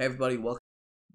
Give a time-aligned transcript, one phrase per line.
[0.00, 0.62] Hey everybody, welcome
[1.10, 1.14] to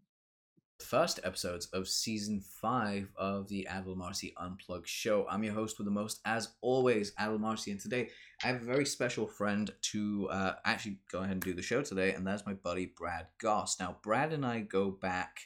[0.78, 5.26] the first episodes of season five of the Adil Amarsi Unplugged show.
[5.28, 8.10] I'm your host with the most, as always, Adil Amarsi, and today
[8.44, 11.82] I have a very special friend to uh, actually go ahead and do the show
[11.82, 13.80] today, and that's my buddy Brad Gosse.
[13.80, 15.40] Now, Brad and I go back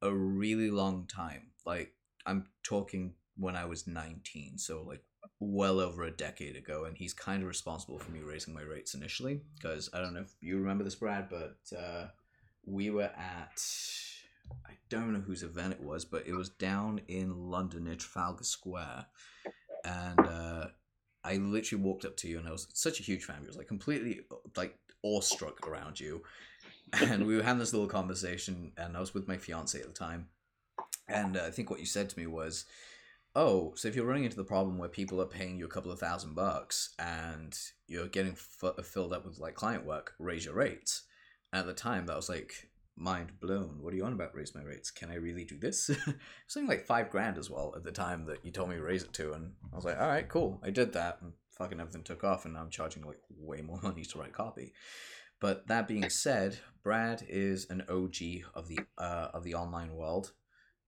[0.00, 1.50] a really long time.
[1.66, 1.92] Like,
[2.24, 5.02] I'm talking when I was 19, so like
[5.38, 8.94] well over a decade ago, and he's kind of responsible for me raising my rates
[8.94, 9.42] initially.
[9.54, 12.06] Because I don't know if you remember this, Brad, but uh,
[12.66, 13.62] we were at
[14.66, 18.44] I don't know whose event it was, but it was down in London near Trafalgar
[18.44, 19.06] Square,
[19.84, 20.66] and uh,
[21.24, 23.40] I literally walked up to you, and I was such a huge fan.
[23.42, 24.20] I was like completely
[24.56, 26.22] like awestruck around you,
[26.92, 29.92] and we were having this little conversation, and I was with my fiance at the
[29.92, 30.28] time,
[31.08, 32.66] and uh, I think what you said to me was
[33.36, 35.90] oh, so if you're running into the problem where people are paying you a couple
[35.90, 40.54] of thousand bucks and you're getting f- filled up with like client work, raise your
[40.54, 41.02] rates.
[41.54, 43.78] At the time, that was like mind blown.
[43.80, 44.34] What are you on about?
[44.34, 44.90] Raise my rates?
[44.90, 45.88] Can I really do this?
[46.48, 49.04] Something like five grand as well at the time that you told me to raise
[49.04, 50.60] it to, and I was like, all right, cool.
[50.64, 54.02] I did that, and fucking everything took off, and I'm charging like way more money
[54.04, 54.72] to write copy.
[55.40, 58.16] But that being said, Brad is an OG
[58.54, 60.32] of the uh, of the online world,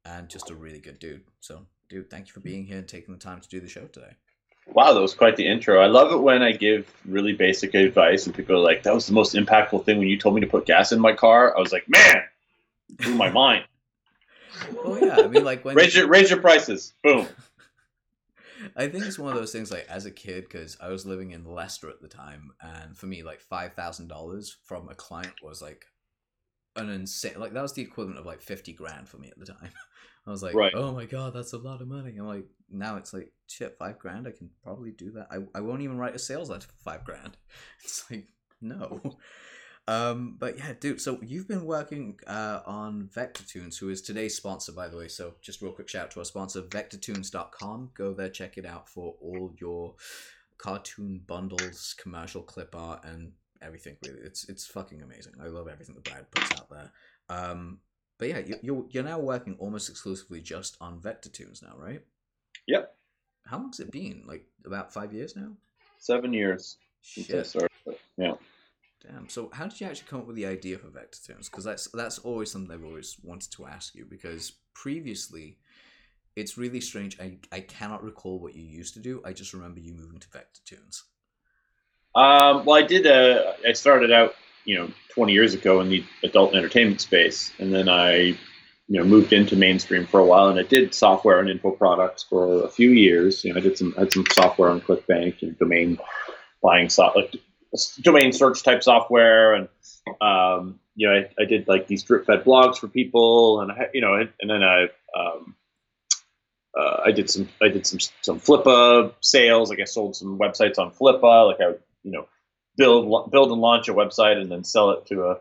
[0.04, 1.22] and just a really good dude.
[1.38, 3.86] So dude, thank you for being here and taking the time to do the show
[3.86, 4.16] today.
[4.66, 5.80] Wow, that was quite the intro.
[5.80, 9.06] I love it when I give really basic advice and people are like, that was
[9.06, 11.56] the most impactful thing when you told me to put gas in my car.
[11.56, 12.22] I was like, man,
[12.98, 13.64] blew my mind.
[14.84, 17.26] oh yeah, I mean, like when raise your raise your prices, boom.
[18.74, 21.30] I think it's one of those things like as a kid because I was living
[21.30, 25.34] in Leicester at the time, and for me, like five thousand dollars from a client
[25.42, 25.86] was like
[26.74, 27.38] an insane.
[27.38, 29.70] Like that was the equivalent of like fifty grand for me at the time.
[30.26, 30.72] I was like, right.
[30.74, 32.16] oh my god, that's a lot of money.
[32.18, 34.26] I'm like, now it's like, shit, five grand.
[34.26, 35.28] I can probably do that.
[35.30, 37.36] I, I won't even write a sales letter for five grand.
[37.84, 38.28] It's like,
[38.60, 39.00] no.
[39.88, 41.00] Um, but yeah, dude.
[41.00, 45.08] So you've been working uh, on VectorToons, who is today's sponsor, by the way.
[45.08, 47.90] So just real quick shout out to our sponsor, VectorToons.com.
[47.94, 49.94] Go there, check it out for all your
[50.58, 53.32] cartoon bundles, commercial clip art, and
[53.62, 53.96] everything.
[54.04, 55.34] Really, it's it's fucking amazing.
[55.40, 56.92] I love everything that Brad puts out there.
[57.28, 57.78] Um,
[58.18, 62.02] but yeah, you're you're now working almost exclusively just on Vector Toons now, right?
[62.66, 62.94] Yep.
[63.44, 64.24] How long's it been?
[64.26, 65.52] Like about five years now?
[65.98, 66.78] Seven years.
[67.02, 67.54] Shit.
[68.16, 68.32] Yeah.
[69.02, 69.28] Damn.
[69.28, 71.48] So how did you actually come up with the idea for Vector Toons?
[71.48, 74.04] Because that's that's always something I've always wanted to ask you.
[74.04, 75.58] Because previously,
[76.34, 77.20] it's really strange.
[77.20, 79.20] I I cannot recall what you used to do.
[79.24, 81.02] I just remember you moving to VectorToons.
[82.14, 83.06] Um, well, I did.
[83.06, 84.34] Uh, I started out
[84.66, 88.36] you know 20 years ago in the adult entertainment space, and then I
[88.88, 92.24] you know moved into mainstream for a while, and I did software and info products
[92.24, 93.44] for a few years.
[93.44, 95.98] You know, I did some had some software on ClickBank and domain
[96.62, 97.40] buying software, like
[98.02, 99.68] domain search type software, and
[100.20, 103.88] um, you know, I, I, did like these drip fed blogs for people, and I,
[103.94, 104.88] you know, and then I.
[105.18, 105.54] Um,
[106.78, 109.70] uh, I did some I did some some Flippa sales.
[109.70, 111.46] Like I sold some websites on Flippa.
[111.46, 111.70] Like I
[112.02, 112.28] you know
[112.76, 115.38] build build and launch a website and then sell it to a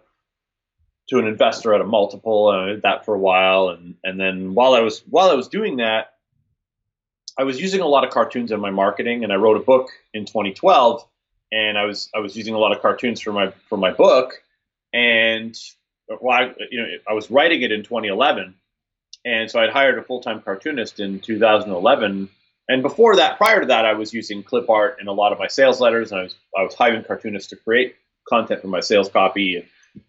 [1.10, 3.70] to an investor at a multiple and I did that for a while.
[3.70, 6.14] And and then while I was while I was doing that
[7.38, 9.90] I was using a lot of cartoons in my marketing and I wrote a book
[10.14, 11.06] in 2012
[11.52, 14.42] and I was I was using a lot of cartoons for my for my book.
[14.94, 15.58] And
[16.08, 18.56] well I, you know I was writing it in 2011
[19.26, 22.30] and so I'd hired a full-time cartoonist in 2011
[22.68, 25.40] and before that, prior to that, I was using clip art in a lot of
[25.40, 27.96] my sales letters, and I was I was hiring cartoonists to create
[28.28, 29.58] content for my sales copy.
[29.58, 29.66] And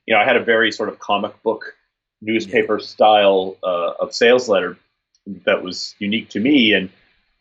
[0.07, 1.75] you know, I had a very sort of comic book
[2.23, 4.79] newspaper style uh, of sales letter
[5.45, 6.89] that was unique to me, and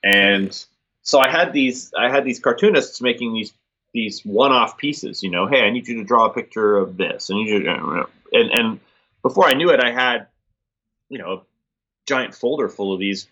[0.03, 0.65] and
[1.01, 3.53] so I had these I had these cartoonists making these
[3.93, 5.23] these one-off pieces.
[5.23, 7.29] You know, hey, I need you to draw a picture of this.
[7.31, 8.79] I need you to, and and
[9.21, 10.27] before I knew it, I had
[11.07, 11.41] you know a
[12.05, 13.27] giant folder full of these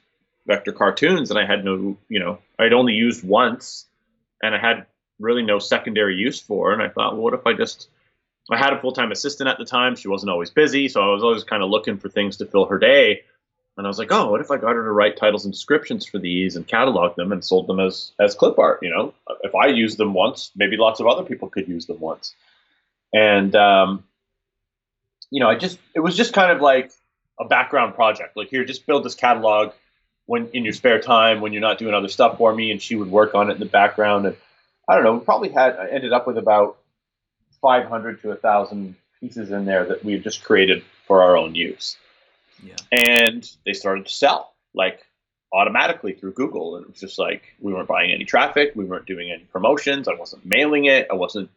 [0.46, 3.86] vector cartoons and I had no, you know, I'd only used once
[4.42, 4.86] and I had
[5.20, 6.74] really no secondary use for.
[6.74, 7.88] And I thought, well, what if I just,
[8.52, 9.96] I had a full time assistant at the time.
[9.96, 10.90] She wasn't always busy.
[10.90, 13.22] So I was always kind of looking for things to fill her day.
[13.76, 16.06] And I was like, oh, what if I got her to write titles and descriptions
[16.06, 18.80] for these and catalog them and sold them as, as clip art?
[18.84, 22.00] You know, if I used them once, maybe lots of other people could use them
[22.00, 22.36] once.
[23.14, 24.04] And, um,
[25.32, 26.92] you know, I just, it was just kind of like
[27.40, 28.38] a background project.
[28.38, 29.72] Like, here, just build this catalog
[30.34, 32.96] when in your spare time when you're not doing other stuff for me, and she
[32.96, 34.26] would work on it in the background.
[34.26, 34.36] And
[34.90, 36.78] I don't know, we probably had I ended up with about
[37.62, 41.98] 500 to 1,000 pieces in there that we had just created for our own use.
[42.64, 42.78] Yeah.
[42.92, 45.06] And they started to sell like
[45.54, 49.06] automatically through Google, and it was just like we weren't buying any traffic, we weren't
[49.06, 51.52] doing any promotions, I wasn't mailing it, I wasn't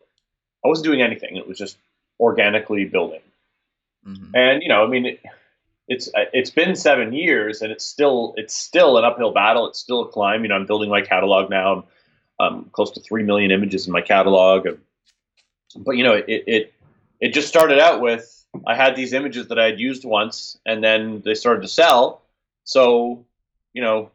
[0.63, 1.37] I wasn't doing anything.
[1.37, 1.79] It was just
[2.21, 3.23] organically building.
[4.07, 4.37] mm-hmm.
[4.37, 5.21] and you know, I mean, it,
[5.89, 9.69] it's it's been seven years, and it's still it's still an uphill battle.
[9.69, 10.43] It's still a climb.
[10.43, 11.85] You know, I'm building my catalog now.
[12.39, 14.67] I'm um, close to three million images in my catalog,
[15.77, 16.75] but you know, it, it
[17.21, 18.37] it just started out with
[18.67, 22.23] I had these images that I had used once, and then they started to sell.
[22.65, 23.25] So,
[23.73, 24.11] you know,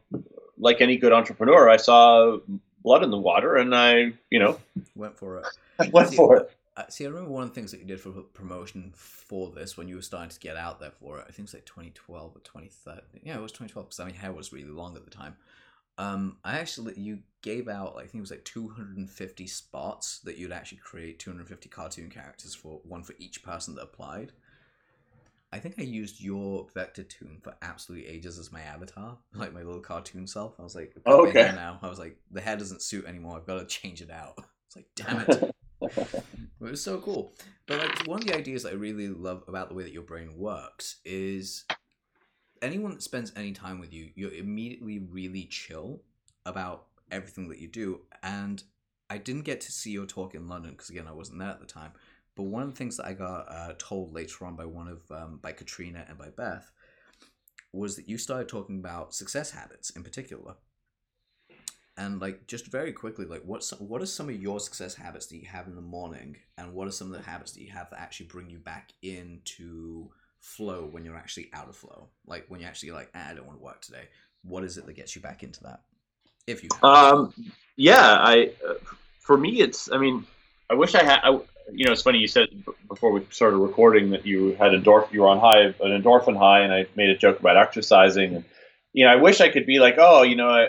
[0.58, 2.38] like any good entrepreneur, I saw
[2.82, 4.58] blood in the water, and I, you know,
[4.94, 5.46] went for it.
[5.92, 6.52] Went for it.
[6.76, 9.76] Uh, see, I remember one of the things that you did for promotion for this
[9.76, 11.22] when you were starting to get out there for it.
[11.22, 13.20] I think it was like 2012 or 2013.
[13.24, 15.36] Yeah, it was 2012 because I mean, hair was really long at the time.
[15.98, 20.50] Um, I actually you gave out I think it was like 250 spots that you'd
[20.50, 24.32] actually create 250 cartoon characters for one for each person that applied.
[25.52, 29.62] I think I used your vector toon for absolutely ages as my avatar, like my
[29.62, 30.54] little cartoon self.
[30.58, 31.52] I was like, oh, okay.
[31.54, 33.36] Now I was like, the hair doesn't suit anymore.
[33.36, 34.38] I've got to change it out.
[34.74, 35.54] It's like, damn it.
[36.66, 37.34] it was so cool.
[37.66, 40.02] But like one of the ideas that I really love about the way that your
[40.02, 41.64] brain works is
[42.60, 46.02] anyone that spends any time with you, you're immediately really chill
[46.46, 48.00] about everything that you do.
[48.22, 48.62] And
[49.10, 51.60] I didn't get to see your talk in London because again I wasn't there at
[51.60, 51.92] the time.
[52.34, 55.02] But one of the things that I got uh, told later on by one of
[55.10, 56.70] um, by Katrina and by Beth
[57.72, 60.54] was that you started talking about success habits in particular.
[61.96, 65.36] And like just very quickly, like what's what are some of your success habits that
[65.36, 67.90] you have in the morning, and what are some of the habits that you have
[67.90, 70.08] that actually bring you back into
[70.40, 72.08] flow when you're actually out of flow?
[72.26, 74.08] Like when you're actually like, ah, I don't want to work today.
[74.42, 75.82] What is it that gets you back into that?
[76.46, 77.34] If you um,
[77.76, 78.74] yeah, I uh,
[79.20, 80.26] for me, it's I mean,
[80.70, 81.20] I wish I had.
[81.22, 81.38] I,
[81.72, 82.48] you know, it's funny you said
[82.88, 86.60] before we started recording that you had endorphin, you were on high, an endorphin high,
[86.60, 88.34] and I made a joke about exercising.
[88.36, 88.44] And
[88.92, 90.68] you know, I wish I could be like, oh, you know, I,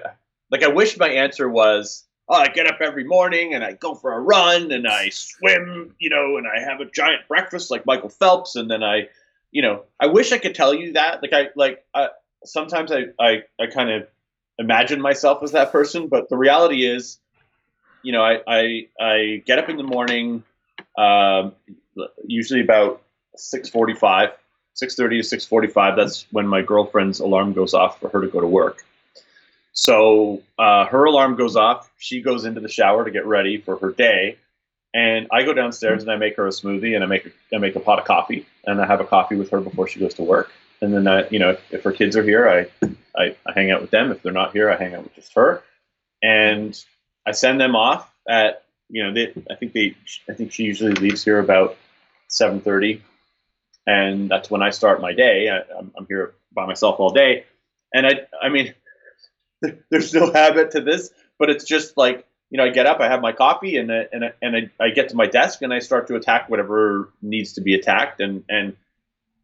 [0.53, 3.95] like I wish my answer was, oh, I get up every morning and I go
[3.95, 7.87] for a run and I swim, you know, and I have a giant breakfast like
[7.87, 9.09] Michael Phelps, and then I,
[9.51, 11.23] you know, I wish I could tell you that.
[11.23, 12.09] Like I, like I,
[12.45, 14.07] sometimes I, I, I kind of
[14.59, 17.17] imagine myself as that person, but the reality is,
[18.03, 20.43] you know, I, I, I get up in the morning
[20.99, 21.53] um,
[22.27, 23.01] usually about
[23.39, 24.33] 6:45,
[24.79, 25.95] 6:30 to 6:45.
[25.95, 28.85] That's when my girlfriend's alarm goes off for her to go to work.
[29.73, 31.91] So uh, her alarm goes off.
[31.97, 34.37] She goes into the shower to get ready for her day,
[34.93, 37.75] and I go downstairs and I make her a smoothie and I make I make
[37.75, 40.23] a pot of coffee and I have a coffee with her before she goes to
[40.23, 40.51] work.
[40.81, 42.87] And then I, you know, if, if her kids are here, I,
[43.17, 44.11] I I hang out with them.
[44.11, 45.63] If they're not here, I hang out with just her,
[46.21, 46.79] and
[47.25, 49.95] I send them off at you know, they, I think they,
[50.29, 51.77] I think she usually leaves here about
[52.27, 53.01] seven thirty,
[53.87, 55.49] and that's when I start my day.
[55.49, 57.45] I, am I'm here by myself all day,
[57.91, 58.73] and I, I mean,
[59.89, 63.07] there's no habit to this, but it's just like you know, I get up, I
[63.07, 66.07] have my coffee, and and and I, I get to my desk, and I start
[66.09, 68.77] to attack whatever needs to be attacked, and and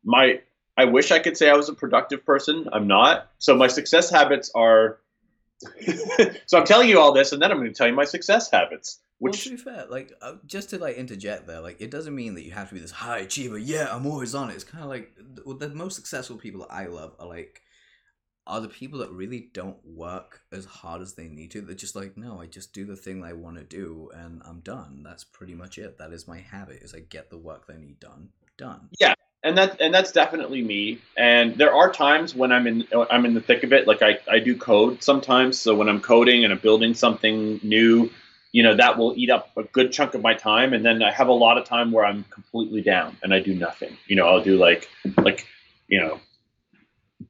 [0.03, 0.41] my
[0.77, 2.69] I wish I could say I was a productive person.
[2.71, 3.31] I'm not.
[3.39, 4.99] So my success habits are.
[6.45, 8.51] so I'm telling you all this, and then I'm going to tell you my success
[8.51, 8.99] habits.
[9.17, 12.15] Which well, to be fair, like uh, just to like interject there, like it doesn't
[12.15, 13.57] mean that you have to be this high achiever.
[13.57, 14.53] Yeah, I'm always on it.
[14.53, 17.63] It's kind of like the, the most successful people that I love are like
[18.49, 21.61] are the people that really don't work as hard as they need to.
[21.61, 24.59] They're just like, no, I just do the thing I want to do, and I'm
[24.61, 25.03] done.
[25.03, 25.99] That's pretty much it.
[25.99, 26.81] That is my habit.
[26.81, 28.89] Is I get the work that I need done, done.
[28.99, 29.13] Yeah,
[29.43, 30.99] and that and that's definitely me.
[31.15, 33.87] And there are times when I'm in I'm in the thick of it.
[33.87, 35.59] Like I I do code sometimes.
[35.59, 38.09] So when I'm coding and I'm building something new
[38.51, 41.11] you know that will eat up a good chunk of my time and then i
[41.11, 44.27] have a lot of time where i'm completely down and i do nothing you know
[44.27, 45.45] i'll do like like
[45.87, 46.19] you know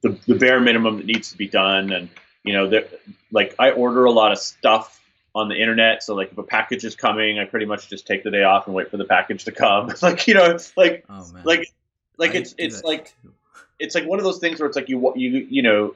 [0.02, 2.10] the, the bare minimum that needs to be done and
[2.44, 3.00] you know that
[3.32, 5.02] like i order a lot of stuff
[5.36, 8.24] on the internet so like if a package is coming i pretty much just take
[8.24, 11.06] the day off and wait for the package to come like you know it's like
[11.10, 11.72] oh, like
[12.18, 13.34] like I it's it's like too.
[13.80, 15.96] it's like one of those things where it's like you you you know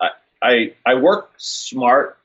[0.00, 0.10] i
[0.42, 2.18] i, I work smart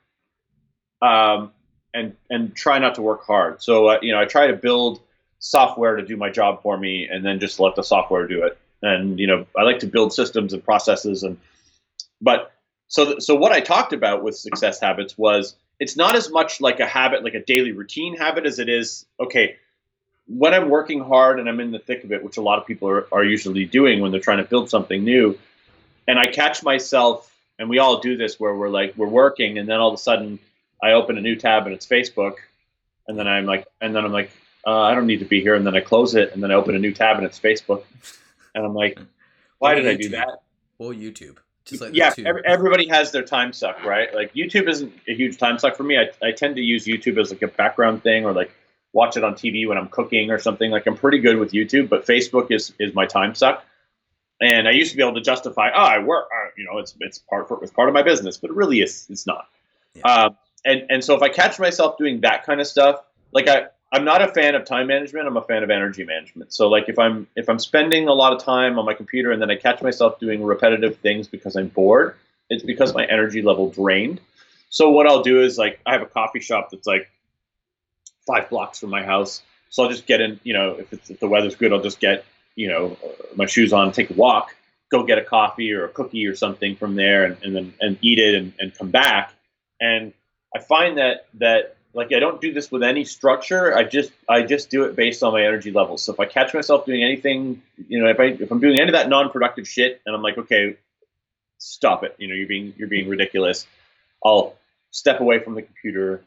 [1.02, 1.52] um
[1.94, 3.62] and and try not to work hard.
[3.62, 5.02] So uh, you know, I try to build
[5.40, 8.58] software to do my job for me, and then just let the software do it.
[8.82, 11.38] And you know, I like to build systems and processes, and
[12.22, 12.54] but
[12.88, 16.62] so th- so what I talked about with success habits was it's not as much
[16.62, 19.58] like a habit, like a daily routine habit, as it is okay.
[20.28, 22.68] When I'm working hard and I'm in the thick of it, which a lot of
[22.68, 25.38] people are, are usually doing when they're trying to build something new,
[26.08, 29.68] and I catch myself, and we all do this where we're like we're working, and
[29.68, 30.40] then all of a sudden
[30.82, 32.36] I open a new tab and it's Facebook,
[33.08, 34.32] and then I'm like, and then I'm like,
[34.66, 36.56] uh, I don't need to be here, and then I close it, and then I
[36.56, 37.84] open a new tab and it's Facebook,
[38.60, 39.00] and I'm like,
[39.58, 39.90] why did YouTube.
[39.90, 40.42] I do that?
[40.78, 41.38] Well, YouTube.
[41.66, 44.14] Just like yeah, every, everybody has their time suck, right?
[44.14, 45.98] Like YouTube isn't a huge time suck for me.
[45.98, 48.52] I, I tend to use YouTube as like a background thing or like
[48.92, 50.72] watch it on TV when I'm cooking or something.
[50.72, 53.64] Like I'm pretty good with YouTube, but Facebook is is my time suck.
[54.42, 56.96] And I used to be able to justify, oh, I work, uh, you know, it's
[57.02, 59.48] it's part for, it's part of my business, but it really is it's not.
[59.94, 60.04] Yeah.
[60.04, 63.68] Um, and and so if I catch myself doing that kind of stuff, like I
[63.92, 65.28] I'm not a fan of time management.
[65.28, 66.54] I'm a fan of energy management.
[66.54, 69.42] So like if I'm if I'm spending a lot of time on my computer and
[69.42, 72.16] then I catch myself doing repetitive things because I'm bored,
[72.50, 74.22] it's because my energy level drained.
[74.70, 77.10] So what I'll do is like I have a coffee shop that's like
[78.28, 79.42] five blocks from my house.
[79.70, 82.26] So I'll just get in, you know, if, if the weather's good, I'll just get,
[82.56, 84.56] you know, uh, my shoes on, take a walk,
[84.92, 87.98] go get a coffee or a cookie or something from there and, and then and
[88.02, 89.34] eat it and, and come back.
[89.82, 90.14] And
[90.56, 93.76] I find that that like I don't do this with any structure.
[93.76, 96.04] I just I just do it based on my energy levels.
[96.04, 98.90] So if I catch myself doing anything, you know, if I if I'm doing any
[98.90, 100.78] of that non-productive shit, and I'm like, okay,
[101.58, 102.16] stop it.
[102.18, 103.66] You know, you're being you're being ridiculous.
[104.24, 104.56] I'll
[104.92, 106.24] step away from the computer,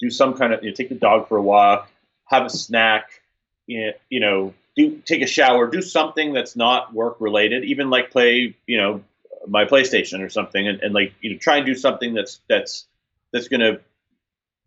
[0.00, 1.90] do some kind of you know, take the dog for a walk,
[2.26, 3.20] have a snack,
[3.66, 8.56] you know, do take a shower, do something that's not work related, even like play,
[8.66, 9.02] you know,
[9.46, 12.86] my PlayStation or something, and, and like you know, try and do something that's that's
[13.32, 13.80] that's gonna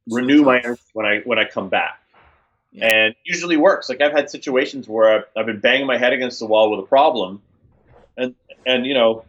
[0.10, 2.02] renew my energy when I when I come back.
[2.72, 2.88] Yeah.
[2.88, 3.88] And usually works.
[3.88, 6.82] Like I've had situations where I've, I've been banging my head against the wall with
[6.82, 7.42] a problem,
[8.18, 8.36] and
[8.66, 9.26] and you know,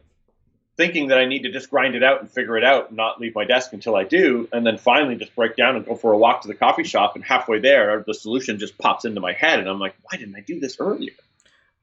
[0.76, 3.20] thinking that I need to just grind it out and figure it out and not
[3.20, 6.12] leave my desk until I do, and then finally just break down and go for
[6.12, 9.32] a walk to the coffee shop, and halfway there, the solution just pops into my
[9.32, 11.12] head, and I'm like, why didn't I do this earlier?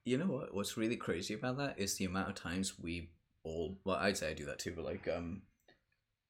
[0.05, 0.53] You know what?
[0.53, 3.09] What's really crazy about that is the amount of times we
[3.43, 3.77] all.
[3.85, 5.43] Well, I'd say I do that too, but like, um,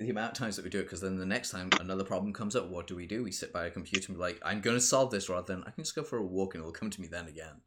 [0.03, 2.33] the amount of times that we do it because then the next time another problem
[2.33, 3.24] comes up what do we do?
[3.24, 5.63] We sit by a computer and be like i'm going to solve this rather than
[5.63, 7.62] i can just go for a walk and it'll come to me then again.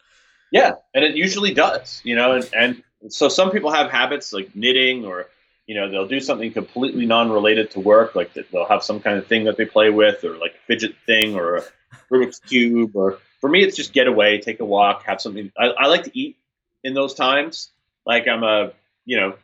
[0.52, 4.54] Yeah and it usually does you know and, and so some people have habits like
[4.54, 5.28] knitting or
[5.66, 9.26] you know they'll do something completely non-related to work like they'll have some kind of
[9.26, 11.64] thing that they play with or like a fidget thing or a
[12.10, 15.50] rubik's cube or for me it's just get away take a walk have something.
[15.58, 16.36] I, I like to eat
[16.84, 17.70] in those times.
[18.04, 18.72] Like i'm a
[19.04, 19.34] you know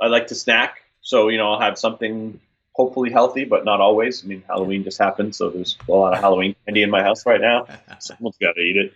[0.00, 2.40] i like to snack so, you know, I'll have something
[2.72, 4.24] hopefully healthy, but not always.
[4.24, 7.24] I mean, Halloween just happened, so there's a lot of Halloween candy in my house
[7.24, 7.66] right now.
[8.00, 8.92] Someone's got to eat it.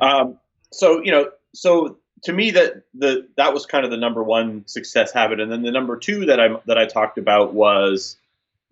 [0.00, 0.38] Um,
[0.72, 4.66] so, you know, so to me that the that was kind of the number one
[4.66, 8.16] success habit, and then the number two that I that I talked about was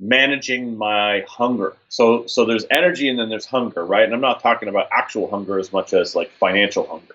[0.00, 1.76] managing my hunger.
[1.88, 4.04] So, so there's energy and then there's hunger, right?
[4.04, 7.14] And I'm not talking about actual hunger as much as like financial hunger.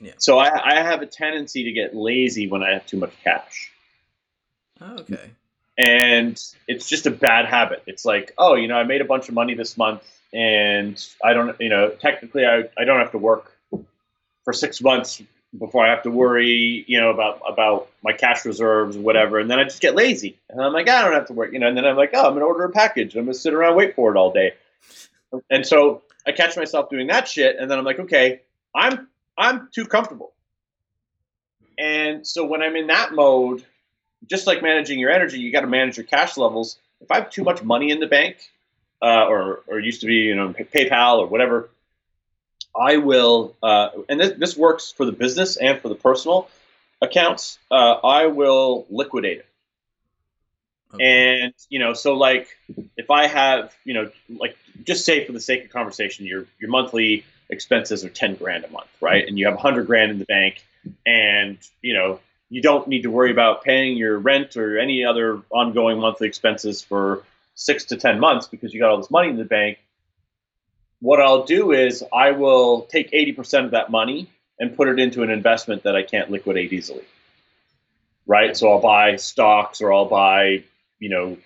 [0.00, 0.12] Yeah.
[0.16, 3.70] So I, I have a tendency to get lazy when I have too much cash.
[4.80, 5.30] Oh, okay.
[5.76, 7.82] And it's just a bad habit.
[7.86, 10.02] It's like, oh, you know, I made a bunch of money this month
[10.32, 13.56] and I don't, you know, technically I, I don't have to work
[14.44, 15.22] for six months
[15.58, 19.38] before I have to worry, you know, about about my cash reserves or whatever.
[19.38, 20.36] And then I just get lazy.
[20.50, 22.26] And I'm like, I don't have to work, you know, and then I'm like, oh,
[22.26, 23.14] I'm gonna order a package.
[23.16, 24.54] I'm gonna sit around wait for it all day.
[25.50, 28.42] And so I catch myself doing that shit, and then I'm like, okay,
[28.74, 30.32] I'm I'm too comfortable.
[31.78, 33.64] And so when I'm in that mode,
[34.28, 36.78] just like managing your energy, you got to manage your cash levels.
[37.00, 38.36] If I have too much money in the bank,
[39.02, 41.68] uh, or or used to be, you know, PayPal or whatever,
[42.78, 43.54] I will.
[43.62, 46.48] Uh, and this this works for the business and for the personal
[47.02, 47.58] accounts.
[47.70, 49.46] Uh, I will liquidate it.
[50.94, 51.42] Okay.
[51.42, 52.56] And you know, so like
[52.96, 56.70] if I have, you know, like just say for the sake of conversation, your your
[56.70, 59.26] monthly expenses are ten grand a month, right?
[59.26, 60.64] And you have hundred grand in the bank,
[61.04, 65.42] and you know you don't need to worry about paying your rent or any other
[65.50, 67.24] ongoing monthly expenses for
[67.54, 69.78] six to 10 months because you got all this money in the bank.
[71.00, 75.22] What I'll do is I will take 80% of that money and put it into
[75.22, 77.04] an investment that I can't liquidate easily.
[78.26, 78.56] Right?
[78.56, 80.64] So I'll buy stocks or I'll buy,
[80.98, 81.36] you know,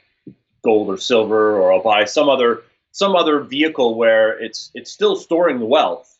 [0.62, 2.62] gold or silver or I'll buy some other
[2.93, 6.19] some other vehicle where it's it's still storing the wealth,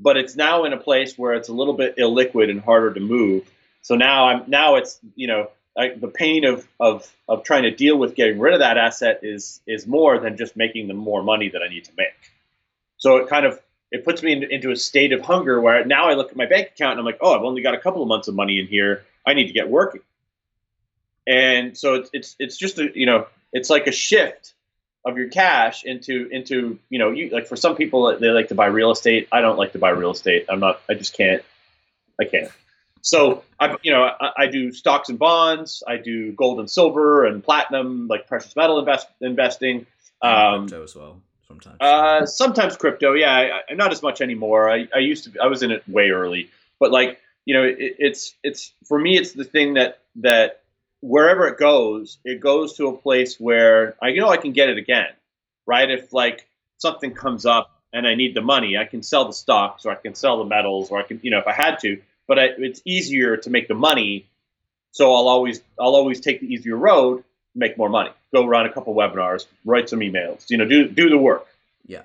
[0.00, 3.00] but it's now in a place where it's a little bit illiquid and harder to
[3.00, 3.48] move
[3.82, 7.70] so now I'm now it's you know I, the pain of, of of trying to
[7.70, 11.22] deal with getting rid of that asset is is more than just making the more
[11.22, 12.14] money that I need to make.
[12.98, 13.60] So it kind of
[13.90, 16.46] it puts me in, into a state of hunger where now I look at my
[16.46, 18.58] bank account and I'm like, oh, I've only got a couple of months of money
[18.58, 19.04] in here.
[19.26, 20.02] I need to get working.
[21.26, 24.54] And so it's it's it's just a you know it's like a shift
[25.04, 28.54] of your cash into into you know you like for some people they like to
[28.54, 29.28] buy real estate.
[29.32, 30.46] I don't like to buy real estate.
[30.48, 30.80] I'm not.
[30.88, 31.42] I just can't.
[32.20, 32.50] I can't.
[33.02, 35.82] So I, you know, I, I, do stocks and bonds.
[35.86, 39.86] I do gold and silver and platinum, like precious metal invest, investing.
[40.22, 41.76] Um, crypto as well, sometimes.
[41.80, 44.70] Uh, sometimes crypto, yeah, I, not as much anymore.
[44.70, 47.76] I, I used to, I was in it way early, but like, you know, it,
[47.98, 50.62] it's it's for me, it's the thing that that
[51.00, 54.68] wherever it goes, it goes to a place where I you know I can get
[54.68, 55.08] it again,
[55.66, 55.90] right?
[55.90, 56.46] If like
[56.78, 59.96] something comes up and I need the money, I can sell the stocks or I
[59.96, 62.00] can sell the metals or I can, you know, if I had to.
[62.28, 64.26] But it's easier to make the money,
[64.92, 67.24] so I'll always I'll always take the easier road,
[67.54, 68.10] make more money.
[68.32, 71.46] Go run a couple webinars, write some emails, you know, do do the work.
[71.86, 72.02] Yeah.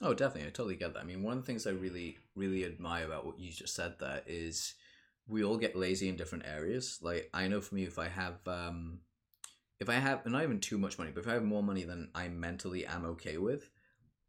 [0.00, 0.48] Oh, definitely.
[0.48, 1.00] I totally get that.
[1.00, 3.94] I mean, one of the things I really, really admire about what you just said
[4.00, 4.74] there is
[5.28, 6.98] we all get lazy in different areas.
[7.02, 9.00] Like, I know for me, if I have, um,
[9.78, 12.10] if I have not even too much money, but if I have more money than
[12.14, 13.70] I mentally am okay with,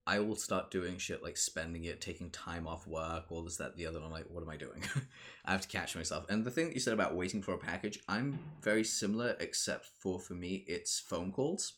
[0.05, 3.77] I will start doing shit like spending it, taking time off work, all this, that,
[3.77, 4.01] the other.
[4.03, 4.83] I'm like, what am I doing?
[5.45, 6.25] I have to catch myself.
[6.29, 9.86] And the thing that you said about waiting for a package, I'm very similar, except
[10.00, 11.74] for for me, it's phone calls.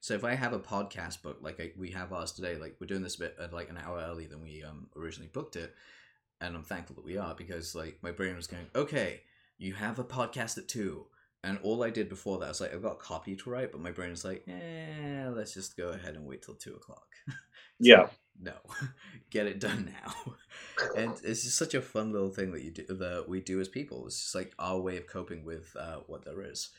[0.00, 2.86] So if I have a podcast book like I, we have ours today, like we're
[2.86, 5.74] doing this a bit at like an hour earlier than we um, originally booked it,
[6.40, 9.22] and I'm thankful that we are because like my brain was going, okay,
[9.58, 11.06] you have a podcast at two,
[11.44, 13.80] and all I did before that was like I've got a copy to write, but
[13.80, 17.06] my brain is like, eh, let's just go ahead and wait till two o'clock.
[17.78, 18.02] yeah.
[18.02, 18.52] Like, no,
[19.30, 20.34] get it done now.
[20.96, 23.68] and it's just such a fun little thing that you do that we do as
[23.68, 24.06] people.
[24.06, 26.70] It's just like our way of coping with uh, what there is.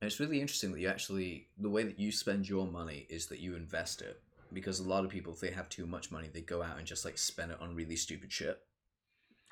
[0.00, 3.26] And it's really interesting that you actually the way that you spend your money is
[3.26, 4.20] that you invest it
[4.52, 6.86] because a lot of people if they have too much money they go out and
[6.86, 8.58] just like spend it on really stupid shit.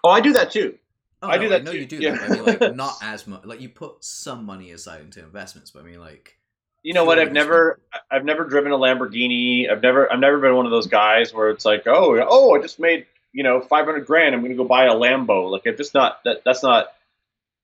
[0.04, 0.78] Oh, I do that too.
[1.22, 1.78] Oh, I no, do that I know too.
[1.78, 2.12] you do Yeah.
[2.16, 2.22] that.
[2.22, 3.44] I mean, like not as much.
[3.44, 6.36] Like you put some money aside into investments, but I mean, like
[6.82, 7.18] You know what?
[7.18, 7.80] I've never,
[8.10, 9.70] I've never driven a Lamborghini.
[9.70, 12.60] I've never, I've never been one of those guys where it's like, oh, oh, I
[12.62, 14.34] just made, you know, five hundred grand.
[14.34, 15.50] I'm going to go buy a Lambo.
[15.50, 16.20] Like, I'm just not.
[16.24, 16.92] That, that's not.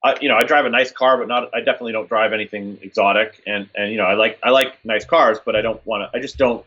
[0.05, 1.55] I, you know, I drive a nice car, but not.
[1.55, 3.41] I definitely don't drive anything exotic.
[3.47, 6.19] And and you know, I like, I like nice cars, but I don't want to.
[6.19, 6.65] I just don't.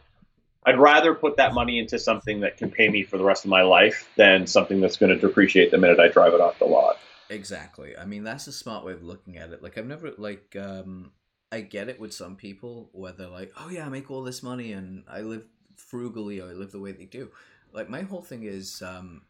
[0.65, 3.51] I'd rather put that money into something that can pay me for the rest of
[3.51, 6.65] my life than something that's going to depreciate the minute I drive it off the
[6.65, 6.97] lot.
[7.29, 7.97] Exactly.
[7.97, 9.61] I mean, that's a smart way of looking at it.
[9.61, 11.11] Like, I've never like um,
[11.51, 14.43] I get it with some people where they're like, "Oh yeah, I make all this
[14.43, 15.45] money and I live
[15.75, 17.31] frugally or I live the way they do."
[17.71, 19.23] Like, my whole thing is um,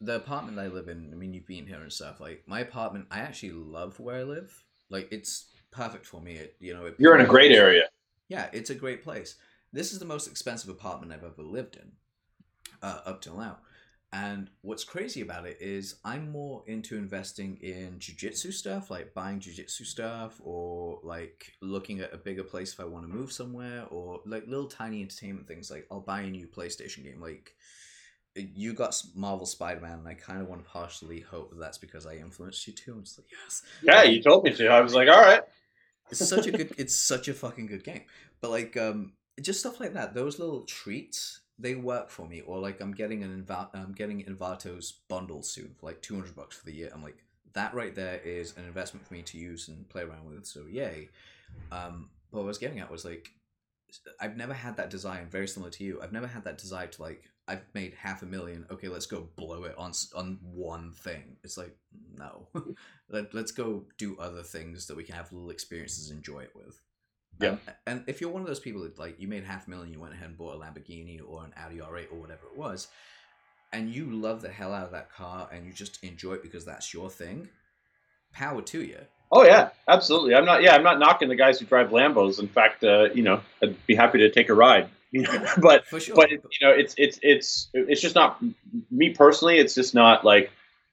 [0.00, 1.10] the apartment I live in.
[1.12, 2.20] I mean, you've been here and stuff.
[2.20, 4.64] Like, my apartment, I actually love where I live.
[4.90, 6.34] Like, it's perfect for me.
[6.34, 7.82] It, you know, it, You're in a great area.
[8.28, 9.36] Yeah, it's a great place.
[9.72, 11.92] This is the most expensive apartment I've ever lived in,
[12.82, 13.58] uh, up till now.
[14.12, 19.40] And what's crazy about it is I'm more into investing in jujitsu stuff, like buying
[19.40, 23.84] jujitsu stuff, or like looking at a bigger place if I want to move somewhere,
[23.90, 25.70] or like little tiny entertainment things.
[25.70, 27.20] Like I'll buy a new PlayStation game.
[27.20, 27.54] Like
[28.34, 31.78] you got Marvel Spider Man, and I kind of want to partially hope that that's
[31.78, 32.92] because I influenced you too.
[32.94, 34.68] I'm just like, yes, Yeah, you told me to.
[34.68, 35.42] I was like, all right.
[36.10, 38.02] it's such a good it's such a fucking good game
[38.40, 42.42] but like um just stuff like that those little treats they work for me.
[42.42, 46.56] Or like i'm getting an Inva- i'm getting Envato's bundle soon for like 200 bucks
[46.56, 46.90] for the year.
[46.92, 47.22] I'm like
[47.54, 50.66] that right there is an investment for me to use and play around with so
[50.70, 51.08] yay.
[51.72, 53.30] Um but what i was getting at was like
[54.20, 57.00] i've never had that desire very similar to you i've never had that desire to
[57.00, 61.36] like i've made half a million okay let's go blow it on on one thing.
[61.44, 61.76] It's like
[62.16, 62.48] no.
[63.08, 66.80] Let, let's go do other things that we can have little experiences enjoy it with
[67.40, 67.48] Yeah.
[67.50, 69.92] Um, and if you're one of those people that like you made half a million
[69.92, 72.88] you went ahead and bought a lamborghini or an audi r8 or whatever it was
[73.72, 76.64] and you love the hell out of that car and you just enjoy it because
[76.64, 77.48] that's your thing
[78.32, 79.00] power to you
[79.32, 80.34] Oh yeah, absolutely.
[80.34, 80.62] I'm not.
[80.62, 82.38] Yeah, I'm not knocking the guys who drive Lambos.
[82.38, 84.88] In fact, uh, you know, I'd be happy to take a ride.
[85.62, 88.42] But sure but you know, it's it's it's it's just not
[88.90, 89.58] me personally.
[89.58, 90.50] It's just not like.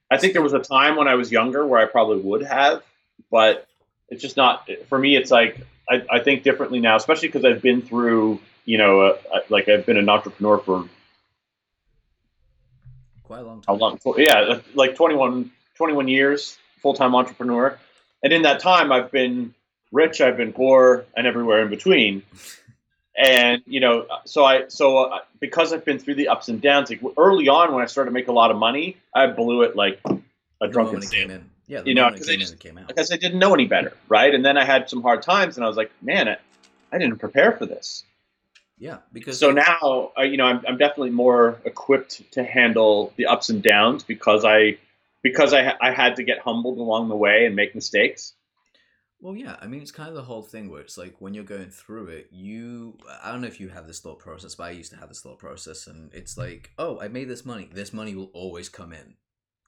[0.10, 2.84] I think there was a time when I was younger where I probably would have,
[3.32, 3.68] but
[4.10, 5.18] it's just not for me.
[5.18, 8.40] It's like I, I think differently now, especially because I've been through.
[8.66, 9.18] You know, uh,
[9.50, 10.88] like I've been an entrepreneur for
[13.24, 14.00] quite a long time long?
[14.18, 17.78] Yeah, like 21, 21 years, full time entrepreneur.
[18.22, 19.54] And in that time, I've been
[19.92, 22.24] rich, I've been poor, and everywhere in between.
[23.18, 26.90] And you know, so I so uh, because I've been through the ups and downs.
[26.90, 29.76] Like early on, when I started to make a lot of money, I blew it
[29.76, 30.00] like
[30.62, 32.40] a drunken moment it came sailor yeah the You know, moment it 'cause I came
[32.40, 34.34] just- came out because I didn't know any better, right?
[34.34, 36.38] And then I had some hard times, and I was like, man, I,
[36.92, 38.04] I didn't prepare for this.
[38.78, 43.26] yeah because So now, uh, you know, I'm, I'm definitely more equipped to handle the
[43.28, 44.78] ups and downs because I
[45.22, 48.34] because I I had to get humbled along the way and make mistakes.
[49.22, 51.46] Well, yeah, I mean, it's kind of the whole thing where it's like when you're
[51.46, 52.98] going through it, you.
[53.24, 55.22] I don't know if you have this thought process, but I used to have this
[55.22, 57.70] thought process, and it's like, oh, I made this money.
[57.72, 59.16] This money will always come in.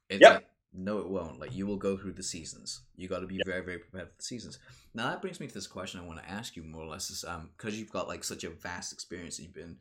[0.09, 0.33] It's Yep.
[0.33, 0.45] like,
[0.77, 1.39] no, it won't.
[1.39, 2.81] Like, you will go through the seasons.
[2.97, 4.59] You got to be very, very prepared for the seasons.
[4.93, 7.09] Now, that brings me to this question I want to ask you more or less
[7.09, 9.77] is um, because you've got like such a vast experience, you've been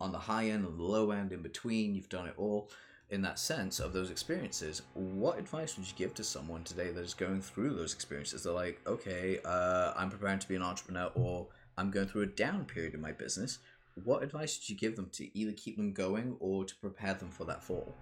[0.00, 2.70] on the high end, on the low end, in between, you've done it all
[3.12, 7.04] in that sense of those experiences, what advice would you give to someone today that
[7.04, 8.42] is going through those experiences?
[8.42, 12.26] They're like, okay, uh, I'm preparing to be an entrepreneur, or I'm going through a
[12.26, 13.58] down period in my business.
[14.02, 17.30] What advice would you give them to either keep them going or to prepare them
[17.30, 17.94] for that fall?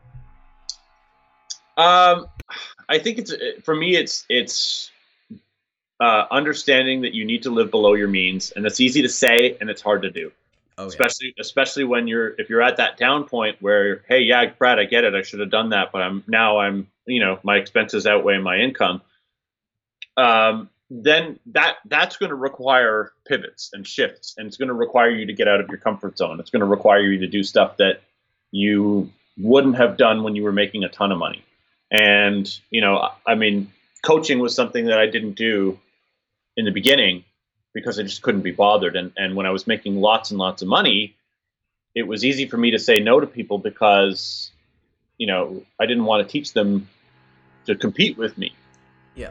[1.76, 2.26] Um,
[2.88, 3.96] I think it's for me.
[3.96, 4.90] It's it's
[6.00, 9.56] uh, understanding that you need to live below your means, and that's easy to say,
[9.60, 10.32] and it's hard to do.
[10.78, 11.42] Oh, especially yeah.
[11.42, 15.04] especially when you're if you're at that down point where hey yeah Brad I get
[15.04, 18.38] it I should have done that but I'm now I'm you know my expenses outweigh
[18.38, 19.02] my income.
[20.16, 25.10] Um, then that that's going to require pivots and shifts, and it's going to require
[25.10, 26.40] you to get out of your comfort zone.
[26.40, 28.00] It's going to require you to do stuff that
[28.50, 31.44] you wouldn't have done when you were making a ton of money.
[31.90, 33.72] And you know, I mean,
[34.02, 35.78] coaching was something that I didn't do
[36.56, 37.24] in the beginning
[37.72, 38.96] because I just couldn't be bothered.
[38.96, 41.16] And and when I was making lots and lots of money,
[41.94, 44.50] it was easy for me to say no to people because
[45.18, 46.88] you know I didn't want to teach them
[47.66, 48.54] to compete with me.
[49.14, 49.30] Yeah.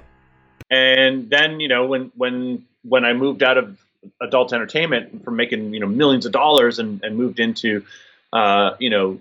[0.70, 3.78] And then you know when when when I moved out of
[4.22, 7.86] adult entertainment from making you know millions of dollars and, and moved into
[8.34, 9.20] uh, you know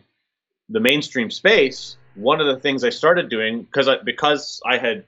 [0.68, 5.04] the mainstream space, one of the things I started doing because I because I had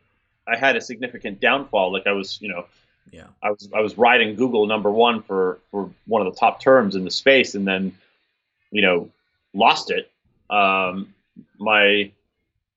[0.47, 1.93] I had a significant downfall.
[1.93, 2.67] Like I was, you know,
[3.11, 6.61] yeah, I was I was riding Google number one for for one of the top
[6.61, 7.97] terms in the space, and then,
[8.71, 9.11] you know,
[9.53, 10.11] lost it.
[10.49, 11.15] Um,
[11.59, 12.11] my,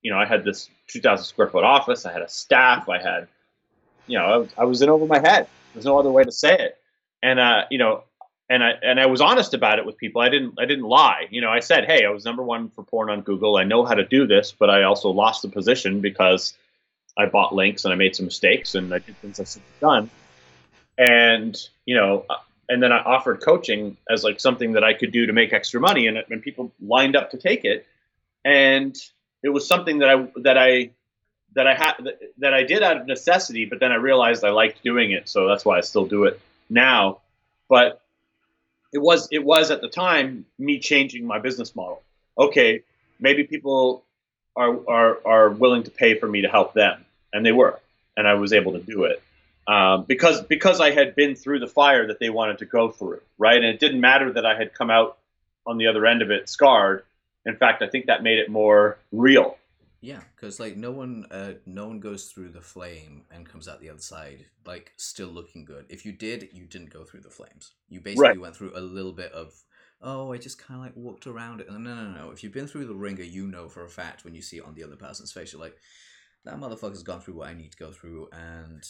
[0.01, 2.05] you know, I had this 2,000 square foot office.
[2.05, 2.87] I had a staff.
[2.87, 3.27] I had,
[4.05, 5.47] you know, I, I was in over my head.
[5.73, 6.77] There's no other way to say it.
[7.21, 8.03] And uh, you know,
[8.53, 10.21] and I and I was honest about it with people.
[10.21, 11.27] I didn't I didn't lie.
[11.31, 13.57] You know, I said, "Hey, I was number 1 for porn on Google.
[13.57, 16.53] I know how to do this, but I also lost the position because
[17.17, 19.79] I bought links and I made some mistakes and I did things I should have
[19.79, 20.09] done."
[20.99, 22.35] And, you know, uh,
[22.69, 25.79] and then I offered coaching as like something that I could do to make extra
[25.81, 27.87] money and and people lined up to take it.
[28.45, 28.95] And
[29.41, 30.91] it was something that I that I
[31.55, 31.93] that I had
[32.37, 35.47] that I did out of necessity, but then I realized I liked doing it, so
[35.47, 36.39] that's why I still do it
[36.69, 37.21] now.
[37.67, 38.02] But
[38.93, 42.01] it was it was at the time me changing my business model.
[42.37, 42.83] Okay,
[43.19, 44.03] maybe people
[44.55, 47.03] are are are willing to pay for me to help them,
[47.33, 47.79] and they were,
[48.15, 49.21] and I was able to do it
[49.67, 53.21] um, because because I had been through the fire that they wanted to go through,
[53.37, 53.57] right?
[53.57, 55.17] And it didn't matter that I had come out
[55.65, 57.03] on the other end of it scarred.
[57.45, 59.57] In fact, I think that made it more real
[60.03, 63.79] yeah, because like no one, uh, no one goes through the flame and comes out
[63.79, 65.85] the other side like still looking good.
[65.89, 67.71] If you did, you didn't go through the flames.
[67.87, 68.39] You basically right.
[68.39, 69.53] went through a little bit of,
[70.01, 71.71] oh, I just kind of like walked around it.
[71.71, 72.31] No, no, no.
[72.31, 74.65] If you've been through the ringer, you know for a fact when you see it
[74.65, 75.77] on the other person's face, you're like,
[76.43, 78.83] that motherfucker's gone through what I need to go through, and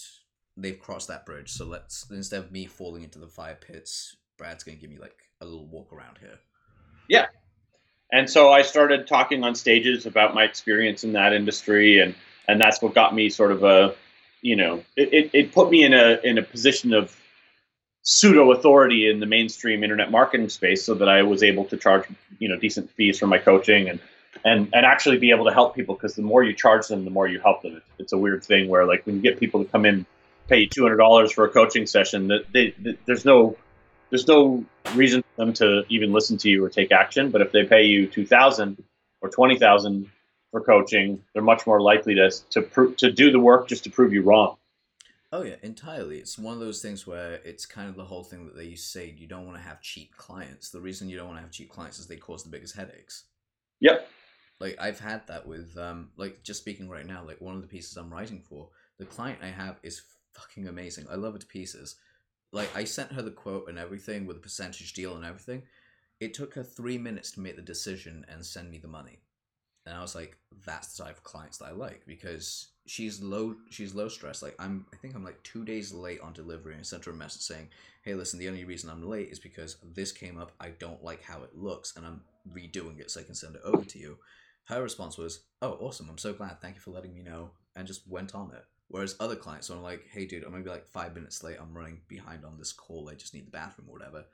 [0.58, 1.52] they've crossed that bridge.
[1.52, 5.15] So let's instead of me falling into the fire pits, Brad's gonna give me like
[5.41, 6.39] a little walk around here.
[7.08, 7.28] Yeah,
[8.13, 12.13] and so I started talking on stages about my experience in that industry, and
[12.47, 13.95] and that's what got me sort of a,
[14.41, 17.17] you know, it, it put me in a in a position of
[18.04, 22.06] pseudo authority in the mainstream internet marketing space, so that I was able to charge
[22.38, 23.99] you know decent fees for my coaching and
[24.45, 27.12] and and actually be able to help people because the more you charge them, the
[27.12, 27.82] more you help them.
[27.97, 30.06] It's a weird thing where like when you get people to come in,
[30.47, 33.58] pay you two hundred dollars for a coaching session, that they, they, there's no
[34.13, 37.32] there's no reason for them to even listen to you or take action.
[37.32, 38.78] But if they pay you two thousand
[39.21, 40.08] or twenty thousand
[40.52, 43.89] for coaching, they're much more likely to to pro- to do the work just to
[43.89, 44.58] prove you wrong.
[45.32, 46.19] Oh yeah, entirely.
[46.19, 48.84] It's one of those things where it's kind of the whole thing that they used
[48.84, 50.69] to say you don't want to have cheap clients.
[50.69, 53.23] The reason you don't want to have cheap clients is they cause the biggest headaches.
[53.80, 54.08] Yep.
[54.60, 57.67] Like I've had that with um like just speaking right now, like one of the
[57.67, 60.04] pieces I'm writing for, the client I have is
[60.36, 61.08] fucking amazing.
[61.10, 61.95] I love it to pieces
[62.53, 65.63] like I sent her the quote and everything with a percentage deal and everything.
[66.19, 69.19] It took her three minutes to make the decision and send me the money.
[69.85, 73.55] And I was like, that's the type of clients that I like because she's low
[73.69, 74.41] she's low stress.
[74.41, 77.11] Like I'm I think I'm like two days late on delivery and I sent her
[77.11, 77.69] a message saying,
[78.03, 81.23] Hey listen, the only reason I'm late is because this came up, I don't like
[81.23, 82.21] how it looks and I'm
[82.53, 84.19] redoing it so I can send it over to you.
[84.65, 87.87] Her response was, Oh, awesome, I'm so glad, thank you for letting me know and
[87.87, 88.63] just went on it.
[88.88, 91.58] Whereas other clients are like, hey, dude, I'm gonna be like five minutes late.
[91.60, 93.10] I'm running behind on this call.
[93.10, 94.26] I just need the bathroom or whatever.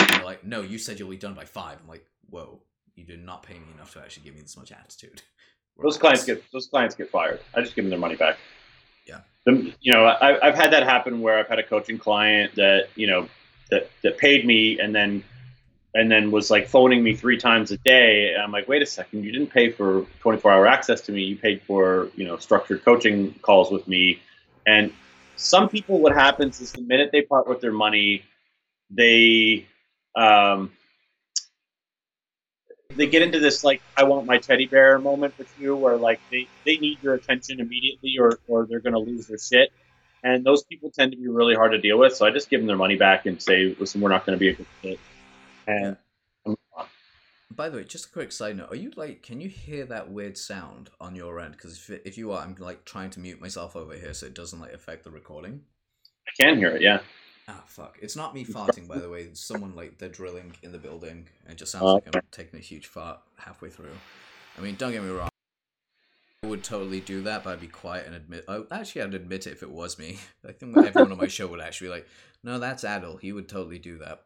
[0.00, 1.78] And they're like, no, you said you'll be done by five.
[1.82, 2.60] I'm like, whoa,
[2.94, 5.22] you did not pay me enough to actually give me this much attitude.
[5.82, 7.40] those clients get those clients get fired.
[7.54, 8.38] I just give them their money back.
[9.06, 9.20] Yeah.
[9.44, 12.88] The, you know, I, I've had that happen where I've had a coaching client that
[12.94, 13.28] you know
[13.70, 15.22] that that paid me and then
[15.96, 18.34] and then was like phoning me three times a day.
[18.34, 21.22] And I'm like, wait a second, you didn't pay for 24 hour access to me.
[21.22, 24.20] You paid for, you know, structured coaching calls with me.
[24.66, 24.92] And
[25.36, 28.24] some people, what happens is the minute they part with their money,
[28.90, 29.66] they,
[30.14, 30.70] um,
[32.94, 36.20] they get into this like I want my teddy bear moment with you, where like
[36.30, 39.72] they, they need your attention immediately, or or they're gonna lose their shit.
[40.22, 42.14] and those people tend to be really hard to deal with.
[42.16, 44.48] So I just give them their money back and say, "Listen, we're not to be
[44.48, 44.98] a good fit."
[45.66, 45.96] And
[47.50, 50.10] By the way, just a quick side note: Are you like, can you hear that
[50.10, 51.52] weird sound on your end?
[51.52, 54.34] Because if, if you are, I'm like trying to mute myself over here so it
[54.34, 55.62] doesn't like affect the recording.
[56.28, 56.82] I can hear it.
[56.82, 57.00] Yeah.
[57.48, 57.96] Ah, fuck!
[58.02, 59.20] It's not me farting, by the way.
[59.22, 62.20] It's someone like they're drilling in the building, and it just sounds Oh, like I'm
[62.32, 63.94] taking a huge fart halfway through.
[64.58, 65.28] I mean, don't get me wrong.
[66.42, 68.44] I would totally do that, but I'd be quiet and admit.
[68.48, 70.18] Oh, actually, I'd admit it if it was me.
[70.48, 72.08] I think everyone on my show would actually be like,
[72.42, 73.20] "No, that's Adil.
[73.20, 74.24] He would totally do that."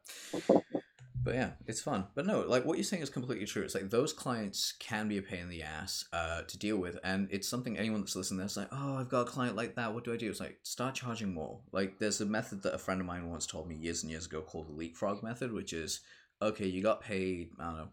[1.22, 2.06] But yeah, it's fun.
[2.14, 3.62] But no, like what you're saying is completely true.
[3.62, 6.98] It's like those clients can be a pain in the ass uh, to deal with,
[7.04, 9.92] and it's something anyone that's listening that's like, oh, I've got a client like that.
[9.92, 10.30] What do I do?
[10.30, 11.60] It's like start charging more.
[11.72, 14.26] Like there's a method that a friend of mine once told me years and years
[14.26, 16.00] ago called the leapfrog method, which is
[16.40, 17.88] okay, you got paid I don't know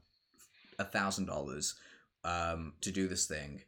[0.80, 1.76] a thousand dollars
[2.24, 3.62] um to do this thing,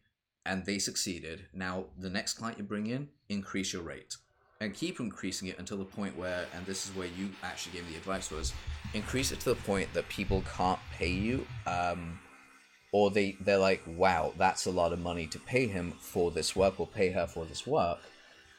[0.46, 1.48] and they succeeded.
[1.54, 4.16] Now the next client you bring in, increase your rate.
[4.62, 7.86] And keep increasing it until the point where, and this is where you actually gave
[7.86, 8.52] me the advice was,
[8.94, 12.20] increase it to the point that people can't pay you um,
[12.92, 16.56] or they they're like wow that's a lot of money to pay him for this
[16.56, 18.00] work or pay her for this work.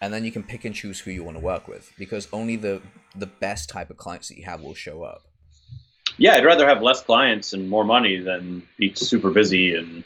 [0.00, 2.56] And then you can pick and choose who you want to work with because only
[2.56, 2.80] the
[3.14, 5.20] the best type of clients that you have will show up.
[6.16, 10.02] Yeah, I'd rather have less clients and more money than be super busy and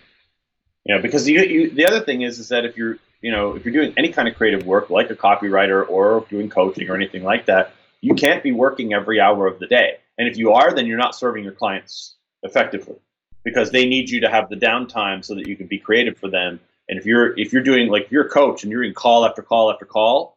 [0.86, 3.56] you know because you, you the other thing is is that if you're you know
[3.56, 6.94] if you're doing any kind of creative work like a copywriter or doing coaching or
[6.94, 9.96] anything like that, you can't be working every hour of the day.
[10.18, 12.96] And if you are, then you're not serving your clients effectively
[13.42, 16.28] because they need you to have the downtime so that you can be creative for
[16.28, 16.60] them.
[16.86, 19.24] And if you're if you're doing like if you're a coach and you're in call
[19.24, 20.36] after call after call,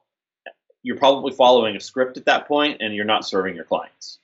[0.82, 4.20] you're probably following a script at that point and you're not serving your clients.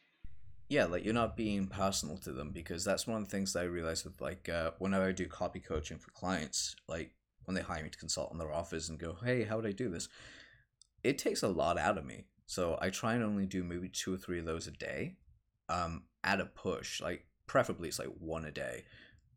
[0.70, 3.60] yeah like you're not being personal to them because that's one of the things that
[3.60, 7.12] i realized with like uh, whenever i do copy coaching for clients like
[7.46, 9.72] when they hire me to consult in their office and go hey how would i
[9.72, 10.08] do this?
[11.04, 12.26] It takes a lot out of me.
[12.46, 15.16] So i try and only do maybe two or three of those a day
[15.70, 18.84] um at a push like preferably it's like one a day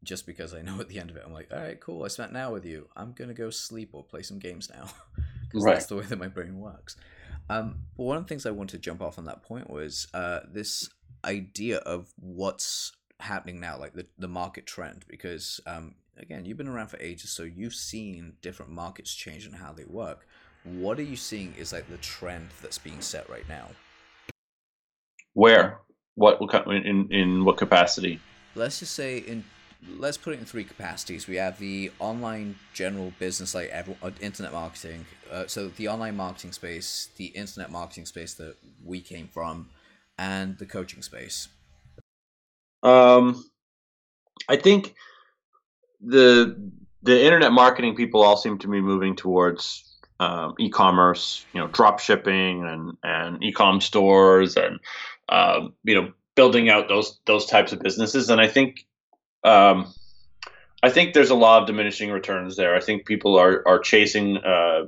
[0.03, 2.09] just because i know at the end of it i'm like all right cool i
[2.09, 2.89] spent an hour with you.
[2.97, 4.89] I'm gonna go sleep or play some games now.
[5.49, 5.75] Because Right.
[5.75, 6.97] that's the way that my brain works.
[7.49, 10.09] Um, but one of the things I wanted to jump off on that point was
[10.13, 10.91] uh, this
[11.25, 15.05] idea of what's happening now, like the, the market trend.
[15.09, 19.55] Because, um, again, you've been around for ages, so you've seen different markets change and
[19.55, 20.27] how they work.
[20.65, 23.69] What are you seeing is like the trend that's being set right now?
[25.35, 25.81] Where?
[26.15, 26.39] What?
[26.69, 28.21] in in what capacity?
[28.55, 29.45] Let's just say in
[29.99, 31.27] let's put it in three capacities.
[31.27, 35.07] We have the online general business, like every, uh, internet marketing.
[35.31, 39.69] Uh, so the online marketing space, the internet marketing space that we came from,
[40.19, 41.49] and the coaching space.
[42.87, 43.45] Um,
[44.49, 44.95] I think
[46.01, 46.71] the
[47.03, 49.83] the internet marketing people all seem to be moving towards
[50.19, 54.79] um, e-commerce, you know, drop shipping and and e-com stores, and
[55.29, 58.31] um, you know, building out those those types of businesses.
[58.31, 58.87] And I think
[59.43, 59.93] um,
[60.83, 62.77] I think there's a lot of diminishing returns there.
[62.77, 64.39] I think people are are chasing.
[64.39, 64.87] Uh,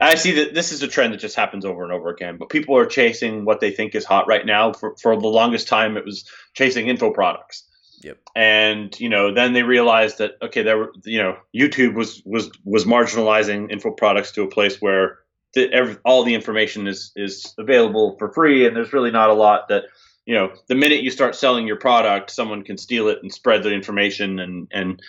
[0.00, 2.48] I see that this is a trend that just happens over and over again, but
[2.48, 4.72] people are chasing what they think is hot right now.
[4.72, 7.64] For, for the longest time, it was chasing info products.
[8.02, 8.18] Yep.
[8.34, 12.50] And you know, then they realized that okay, there were you know, YouTube was was
[12.64, 15.18] was marginalizing info products to a place where
[15.54, 19.34] the, every, all the information is is available for free, and there's really not a
[19.34, 19.84] lot that
[20.24, 20.50] you know.
[20.68, 24.38] The minute you start selling your product, someone can steal it and spread the information,
[24.38, 25.02] and and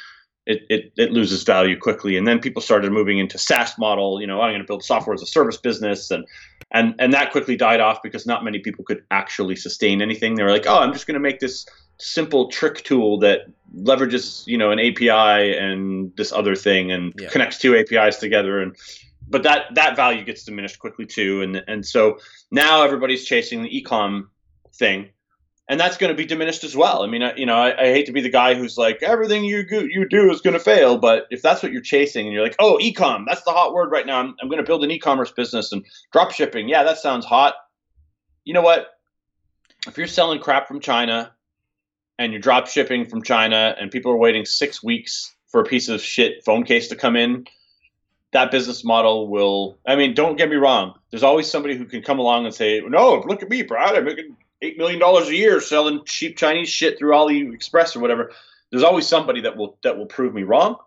[0.46, 2.18] it, it, it loses value quickly.
[2.18, 4.20] And then people started moving into SaaS model.
[4.20, 6.26] You know, I'm going to build software as a service business, and
[6.72, 10.36] and and that quickly died off because not many people could actually sustain anything.
[10.36, 11.66] They were like, oh, I'm just going to make this
[11.98, 13.42] simple trick tool that
[13.76, 17.30] leverages you know an API and this other thing and Yeah.
[17.30, 18.76] connects two APIs together and
[19.30, 22.18] but that that value gets diminished quickly too and and so
[22.50, 24.24] now everybody's chasing the ecom
[24.74, 25.10] thing
[25.72, 27.02] and that's going to be diminished as well.
[27.02, 29.46] I mean, I, you know, I, I hate to be the guy who's like everything
[29.46, 32.34] you go, you do is going to fail, but if that's what you're chasing and
[32.34, 34.20] you're like, oh, ecom, that's the hot word right now.
[34.20, 36.68] I'm, I'm going to build an e-commerce business and drop shipping.
[36.68, 37.54] Yeah, that sounds hot.
[38.44, 38.88] You know what?
[39.88, 41.32] If you're selling crap from China
[42.20, 45.88] and you're drop shipping from China and people are waiting six weeks for a piece
[45.88, 47.46] of shit phone case to come in,
[48.34, 49.78] that business model will.
[49.88, 50.96] I mean, don't get me wrong.
[51.12, 53.96] There's always somebody who can come along and say, "No, look at me, Brad.
[53.96, 58.32] I'm making eight million dollars a year selling cheap Chinese shit through AliExpress or whatever."
[58.72, 60.78] There's always somebody that will that will prove me wrong.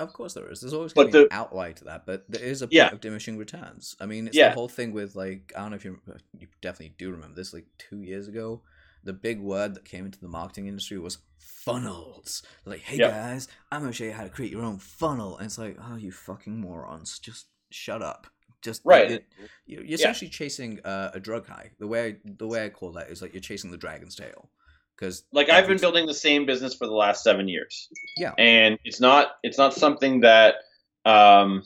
[0.00, 0.60] Of course there is.
[0.60, 2.66] There's always But going to be the- an outlier to that, but there is a
[2.66, 2.90] point Yeah.
[2.92, 3.96] of diminishing returns.
[4.00, 4.50] I mean, it's Yeah.
[4.50, 6.00] the whole thing with like I don't know if you
[6.38, 7.52] you definitely do remember this.
[7.52, 8.62] Like two years ago,
[9.02, 12.42] the big word that came into the marketing industry was funnels.
[12.64, 13.10] Like, hey Yep.
[13.10, 15.36] guys, I'm gonna show you how to create your own funnel.
[15.36, 18.26] And it's like, oh, you fucking morons, just shut up.
[18.62, 19.24] Just Right.
[19.66, 19.94] You're, you're Yeah.
[19.94, 21.70] essentially chasing uh, a drug high.
[21.78, 24.50] The way the way I call that is like you're chasing the dragon's tail.
[24.96, 27.88] Because like I've been building the same business for the last seven years.
[28.16, 28.32] Yeah.
[28.36, 30.56] and it's not it's not something that
[31.04, 31.62] um,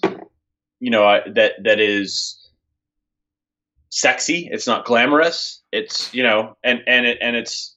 [0.81, 2.39] you know I, that that is
[3.89, 4.49] sexy.
[4.51, 5.63] It's not glamorous.
[5.73, 7.77] It's you know, and and it and it's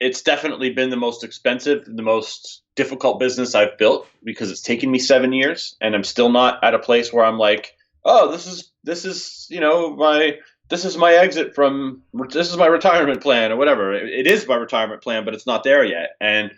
[0.00, 4.90] it's definitely been the most expensive, the most difficult business I've built because it's taken
[4.90, 8.46] me seven years, and I'm still not at a place where I'm like, oh, this
[8.46, 10.38] is this is you know my
[10.68, 13.92] this is my exit from this is my retirement plan or whatever.
[13.92, 16.10] It, is my retirement plan, but it's not there yet.
[16.20, 16.50] And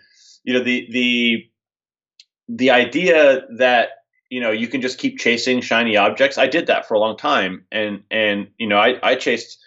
[0.45, 1.45] you know the the
[2.49, 3.89] the idea that
[4.31, 6.39] you know you can just keep chasing shiny objects.
[6.39, 9.59] I did that for a long time, and and you know I I chased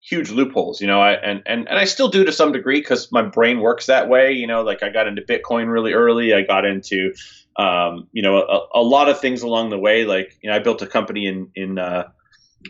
[0.00, 0.80] huge loopholes.
[0.80, 3.60] You know I and and and I still do to some degree because my brain
[3.60, 4.32] works that way.
[4.32, 6.32] You know like I got into Bitcoin really early.
[6.34, 7.12] I got into
[7.56, 10.04] um, you know a, a lot of things along the way.
[10.04, 12.08] Like you know I built a company in in uh,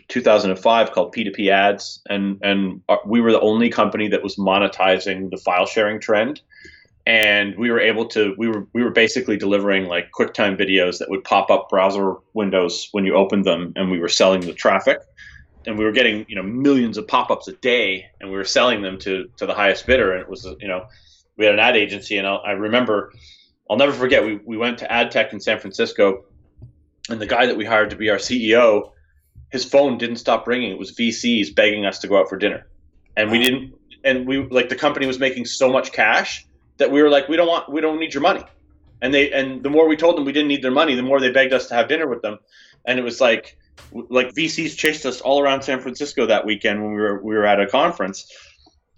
[0.07, 5.29] 2005 called P2P Ads, and and uh, we were the only company that was monetizing
[5.29, 6.41] the file sharing trend.
[7.05, 11.09] And we were able to we were we were basically delivering like QuickTime videos that
[11.09, 14.99] would pop up browser windows when you opened them, and we were selling the traffic.
[15.65, 18.81] And we were getting you know millions of pop-ups a day, and we were selling
[18.81, 20.13] them to to the highest bidder.
[20.13, 20.85] And it was you know
[21.37, 23.11] we had an ad agency, and I'll, I remember
[23.73, 26.25] I'll never forget we we went to AdTech in San Francisco,
[27.09, 28.93] and the guy that we hired to be our CEO
[29.53, 30.71] his phone didn't stop ringing.
[30.71, 32.65] It was VCs begging us to go out for dinner,
[33.15, 33.75] and we didn't.
[34.03, 36.45] And we like the company was making so much cash
[36.77, 38.43] that we were like, we don't want, we don't need your money.
[39.01, 41.19] And they, and the more we told them we didn't need their money, the more
[41.19, 42.39] they begged us to have dinner with them.
[42.85, 43.57] And it was like,
[43.91, 47.45] like VCs chased us all around San Francisco that weekend when we were we were
[47.45, 48.25] at a conference,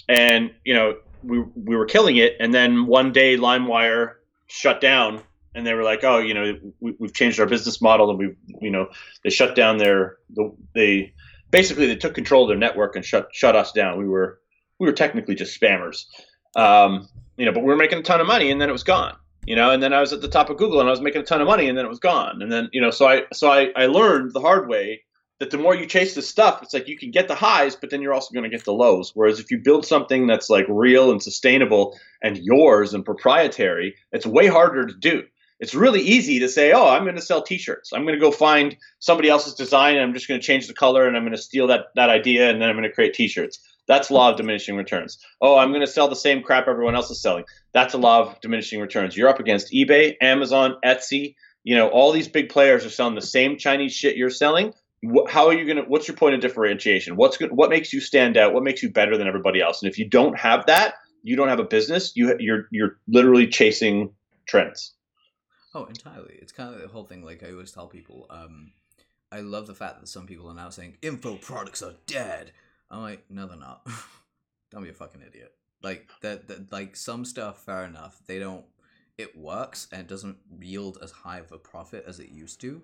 [0.07, 2.37] and you know we we were killing it.
[2.39, 4.13] And then one day LimeWire
[4.47, 5.21] shut down
[5.55, 8.35] and they were like, "Oh, you know, we, we've changed our business model, and we've,
[8.61, 8.89] you know,
[9.23, 11.13] they shut down their, the, they
[11.49, 13.97] basically they took control of their network and shut shut us down.
[13.97, 14.39] We were
[14.77, 16.05] we were technically just spammers,
[16.55, 18.83] um, you know, but we were making a ton of money, and then it was
[18.83, 19.71] gone, you know.
[19.71, 21.41] And then I was at the top of Google, and I was making a ton
[21.41, 22.41] of money, and then it was gone.
[22.41, 25.03] And then you know, so I so I, I learned the hard way
[25.39, 27.89] that the more you chase this stuff, it's like you can get the highs, but
[27.89, 29.11] then you're also going to get the lows.
[29.15, 34.25] Whereas if you build something that's like real and sustainable and yours and proprietary, it's
[34.25, 35.23] way harder to do
[35.59, 37.93] it's really easy to say, oh, I'm going to sell T-shirts.
[37.93, 40.73] I'm going to go find somebody else's design, and I'm just going to change the
[40.73, 43.13] color, and I'm going to steal that that idea, and then I'm going to create
[43.13, 43.59] T-shirts.
[43.87, 45.19] That's law of diminishing returns.
[45.41, 47.45] Oh, I'm going to sell the same crap everyone else is selling.
[47.73, 49.15] That's a law of diminishing returns.
[49.15, 51.35] You're up against eBay, Amazon, Etsy.
[51.63, 54.73] You know, all these big players are selling the same Chinese shit you're selling.
[55.29, 55.83] How are you going to?
[55.83, 57.15] What's your point of differentiation?
[57.15, 57.51] What's good?
[57.51, 58.53] What makes you stand out?
[58.53, 59.81] What makes you better than everybody else?
[59.81, 62.15] And if you don't have that, you don't have a business.
[62.15, 64.13] You you're you're literally chasing
[64.47, 64.93] trends.
[65.73, 66.35] Oh, entirely.
[66.39, 67.23] It's kind of the whole thing.
[67.23, 68.71] Like I always tell people, um,
[69.31, 72.51] I love the fact that some people are now saying info products are dead.
[72.91, 73.85] I'm like, no, they're not.
[74.71, 75.51] don't be a fucking idiot.
[75.81, 78.21] Like that, that, like some stuff, fair enough.
[78.27, 78.65] They don't.
[79.17, 82.83] It works and it doesn't yield as high of a profit as it used to.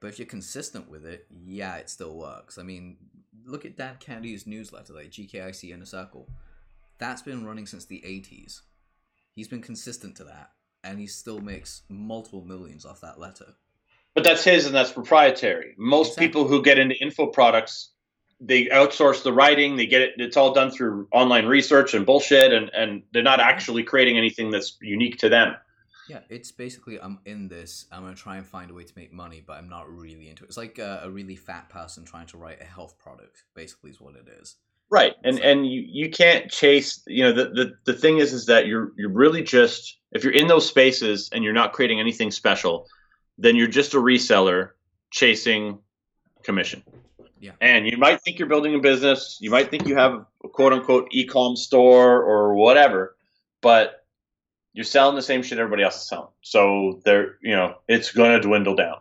[0.00, 2.58] But if you're consistent with it, yeah, it still works.
[2.58, 2.98] I mean,
[3.44, 6.28] look at Dan Kennedy's newsletter, like GKIC Inner Circle.
[6.98, 8.60] That's been running since the 80s.
[9.34, 10.50] He's been consistent to that
[10.86, 13.54] and he still makes multiple millions off that letter.
[14.14, 15.74] But that's his and that's proprietary.
[15.76, 16.26] Most exactly.
[16.26, 17.90] people who get into info products,
[18.40, 22.52] they outsource the writing, they get it it's all done through online research and bullshit
[22.52, 25.56] and, and they're not actually creating anything that's unique to them.
[26.08, 29.12] Yeah, it's basically I'm in this, I'm gonna try and find a way to make
[29.12, 30.46] money, but I'm not really into it.
[30.46, 34.00] It's like a, a really fat person trying to write a health product, basically is
[34.00, 34.56] what it is.
[34.90, 35.14] Right.
[35.24, 38.66] And and you, you can't chase you know the, the the thing is is that
[38.66, 42.86] you're you're really just if you're in those spaces and you're not creating anything special,
[43.36, 44.70] then you're just a reseller
[45.10, 45.78] chasing
[46.42, 46.82] commission.
[47.40, 47.52] Yeah.
[47.60, 50.72] And you might think you're building a business, you might think you have a quote
[50.72, 53.16] unquote e-com store or whatever,
[53.60, 54.04] but
[54.72, 56.28] you're selling the same shit everybody else is selling.
[56.42, 58.96] So there, you know, it's going to dwindle down.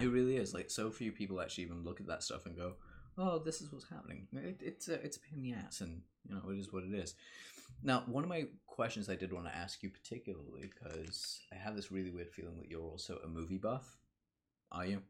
[0.00, 0.54] It really is.
[0.54, 2.74] Like so few people actually even look at that stuff and go,
[3.16, 6.02] "Oh, this is what's happening." It, it's a, it's a pain in the ass, and
[6.28, 7.14] you know, it is what it is.
[7.82, 11.76] Now, one of my questions I did want to ask you particularly because I have
[11.76, 13.98] this really weird feeling that you're also a movie buff.
[14.70, 15.02] Are you?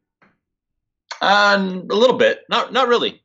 [1.21, 2.43] Um, a little bit.
[2.49, 3.21] Not not really.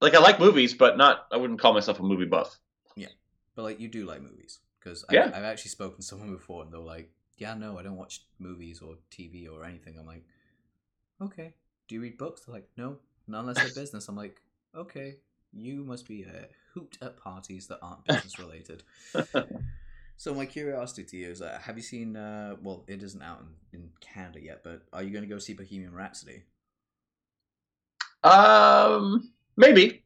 [0.00, 1.26] Like I like movies, but not.
[1.30, 2.58] I wouldn't call myself a movie buff.
[2.96, 3.08] Yeah,
[3.54, 5.26] but like you do like movies because Yeah.
[5.26, 8.24] I've, I've actually spoken to someone before and they're like, "Yeah, no, I don't watch
[8.38, 10.24] movies or TV or anything." I'm like,
[11.20, 11.54] "Okay,
[11.88, 14.40] do you read books?" They're like, "No, not unless they're business." I'm like,
[14.74, 15.16] "Okay,
[15.52, 18.82] you must be a hoot at parties that aren't business related."
[20.16, 22.14] So my curiosity to you is, uh, have you seen?
[22.16, 23.40] Uh, well, it isn't out
[23.72, 26.42] in, in Canada yet, but are you going to go see Bohemian Rhapsody?
[28.22, 30.02] Um, maybe.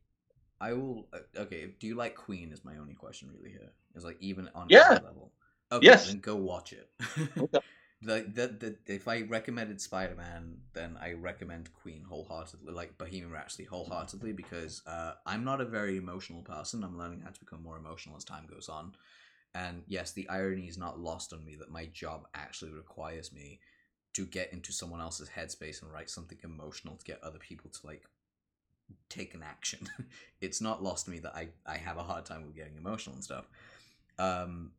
[0.61, 1.09] I will.
[1.13, 2.53] Uh, okay, do you like Queen?
[2.53, 3.73] Is my only question really here.
[3.95, 4.91] Is like even on Yeah.
[4.91, 5.33] level.
[5.73, 6.07] Okay, Yes.
[6.07, 6.89] then go watch it.
[7.39, 7.59] Okay.
[8.07, 14.83] If I recommended Spider Man, then I recommend Queen wholeheartedly, like Bohemian Rhapsody wholeheartedly, because
[14.87, 16.85] uh, I'm not a very emotional person.
[16.85, 18.95] I'm learning how to become more emotional as time goes on.
[19.55, 23.61] And yes, the irony is not lost on me that my job actually requires me
[24.15, 27.87] to get into someone else's headspace and write something emotional to get other people to
[27.87, 28.05] like
[29.09, 29.89] take an action.
[30.41, 33.15] it's not lost to me that I, I have a hard time with getting emotional
[33.15, 33.47] and stuff.
[34.19, 34.73] Um,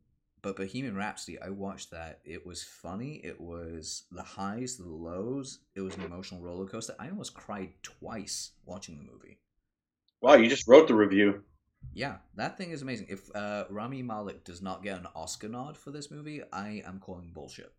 [0.46, 2.20] but Bohemian Rhapsody, I watched that.
[2.24, 3.20] It was funny.
[3.24, 5.58] It was the highs, the lows.
[5.74, 6.94] It was an emotional roller coaster.
[7.00, 9.40] I almost cried twice watching the movie.
[10.20, 11.42] Wow, you just wrote the review.
[11.94, 13.08] Yeah, that thing is amazing.
[13.08, 17.00] If uh, Rami Malek does not get an Oscar nod for this movie, I am
[17.00, 17.72] calling bullshit.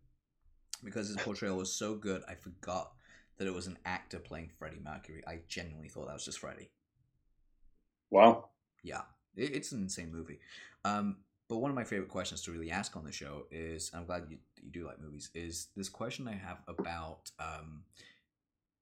[0.84, 2.92] Because his portrayal was so good, I forgot
[3.38, 5.22] that it was an actor playing Freddie Mercury.
[5.26, 6.68] I genuinely thought that was just Freddie.
[8.10, 8.50] Wow.
[8.82, 9.04] Yeah,
[9.34, 10.40] it's an insane movie.
[10.84, 11.16] Um,
[11.48, 14.24] but one of my favorite questions to really ask on the show is, I'm glad
[14.28, 17.82] you, you do like movies, is this question I have about um,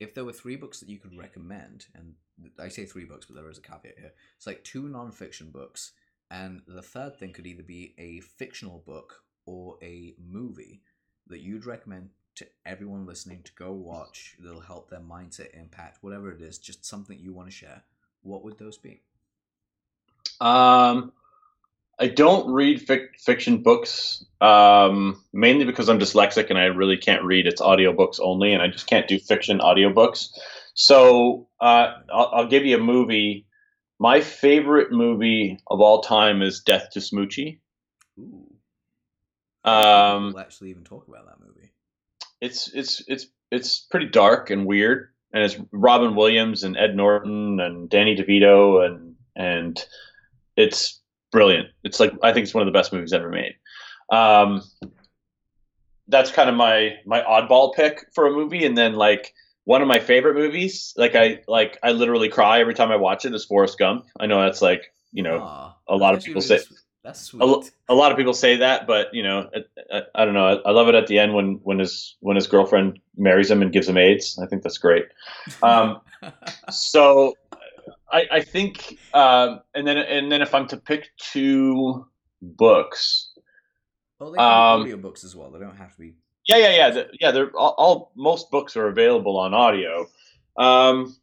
[0.01, 2.15] if there were three books that you could recommend, and
[2.59, 4.13] I say three books, but there is a caveat here.
[4.37, 5.93] It's like two nonfiction books,
[6.31, 10.83] and the third thing could either be a fictional book or a movie
[11.29, 16.31] that you'd recommend to everyone listening to go watch that'll help their mindset impact, whatever
[16.31, 17.83] it is, just something you want to share.
[18.23, 19.01] What would those be?
[20.41, 21.13] Um,
[21.99, 27.25] I don't read fic- fiction books, um, mainly because I'm dyslexic and I really can't
[27.25, 27.47] read.
[27.47, 30.29] It's audiobooks only, and I just can't do fiction audiobooks.
[30.75, 33.47] So uh, I'll, I'll give you a movie.
[33.99, 37.61] My favorite movie of all time is Death to Smoochy.
[38.19, 38.47] Ooh.
[39.65, 41.73] Um, we'll actually even talk about that movie.
[42.41, 47.59] it's it's it's it's pretty dark and weird, and it's Robin Williams and Ed Norton
[47.59, 49.85] and Danny DeVito and and
[50.57, 51.01] it's
[51.31, 51.69] brilliant.
[51.85, 53.55] It's like I think it's one of the best movies ever made.
[54.11, 54.63] Um,
[56.09, 59.89] that's kind of my my oddball pick for a movie, and then like one of
[59.89, 63.35] my favorite movies, like I like I literally cry every time I watch it.
[63.35, 64.07] Is Forrest Gump.
[64.21, 66.61] I know that's like you know Aw, a lot of people say-
[67.13, 67.41] sweet.
[67.43, 70.47] a, a lot of people say that, but you know, I, I, I don't know.
[70.47, 73.63] I, I love it at the end when when his when his girlfriend marries him
[73.63, 74.39] and gives him AIDS.
[74.43, 75.07] I think that's great.
[75.63, 76.01] Um,
[76.71, 77.35] so
[78.11, 82.07] I, I think, um, and then and then if I'm to pick two
[82.41, 83.33] books,
[84.19, 85.51] well, they can um, be audiobooks as well.
[85.51, 86.15] They don't have to be.
[86.47, 87.31] yeah, yeah, yeah, the, yeah.
[87.33, 90.07] They're all, all most books are available on audio.
[90.57, 91.17] Um,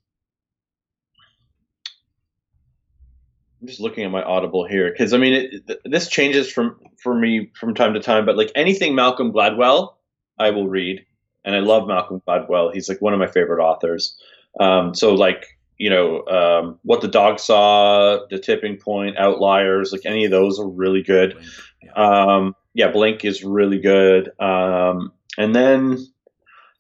[3.63, 6.81] I'm just looking at my Audible here because I mean, it, th- this changes from
[7.01, 8.25] for me from time to time.
[8.25, 9.93] But like anything Malcolm Gladwell,
[10.38, 11.05] I will read,
[11.45, 12.73] and I love Malcolm Gladwell.
[12.73, 14.17] He's like one of my favorite authors.
[14.59, 15.45] Um, so like
[15.84, 20.57] you know, um, what the dog saw, the tipping point, outliers, like any of those
[20.57, 21.34] are really good.
[21.34, 21.47] Blink.
[21.84, 21.91] Yeah.
[21.91, 24.31] Um, yeah, Blink is really good.
[24.39, 25.97] Um, and then,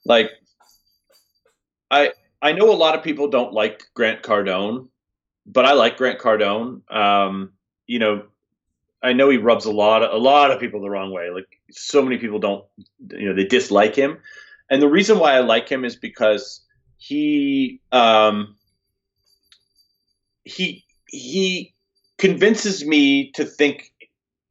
[0.05, 0.31] like,
[1.91, 4.87] I I know a lot of people don't like Grant Cardone,
[5.45, 6.89] but I like Grant Cardone.
[6.89, 7.51] Um,
[7.85, 8.23] you know,
[9.01, 11.29] I know he rubs a lot of, a lot of people the wrong way.
[11.29, 12.63] Like, so many people don't,
[13.11, 14.19] you know, they dislike him,
[14.69, 16.61] and the reason why I like him is because
[16.95, 18.55] he um,
[20.43, 21.73] he he
[22.17, 23.91] convinces me to think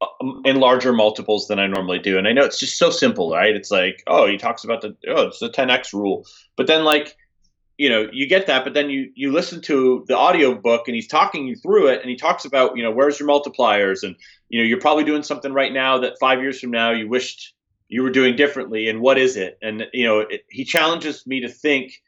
[0.01, 2.17] um, in larger multiples than I normally do.
[2.17, 3.55] And I know it's just so simple, right?
[3.55, 6.25] It's like, oh, he talks about the oh, it's the 10x rule.
[6.55, 7.15] But then like,
[7.77, 10.95] you know, you get that, but then you you listen to the audio book and
[10.95, 14.15] he's talking you through it and he talks about, you know, where's your multipliers and
[14.49, 17.53] you know, you're probably doing something right now that 5 years from now you wished
[17.87, 19.57] you were doing differently and what is it?
[19.61, 22.01] And you know, it, he challenges me to think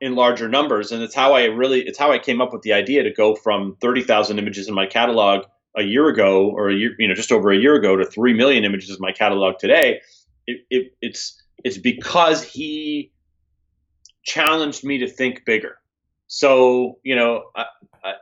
[0.00, 0.92] in larger numbers.
[0.92, 3.34] And it's how I really it's how I came up with the idea to go
[3.34, 5.46] from 30,000 images in my catalog
[5.76, 8.32] a year ago or a year you know just over a year ago to 3
[8.34, 10.00] million images in my catalog today.
[10.46, 13.12] It, it, it's it's because he
[14.24, 15.78] challenged me to think bigger.
[16.26, 17.66] So you know I,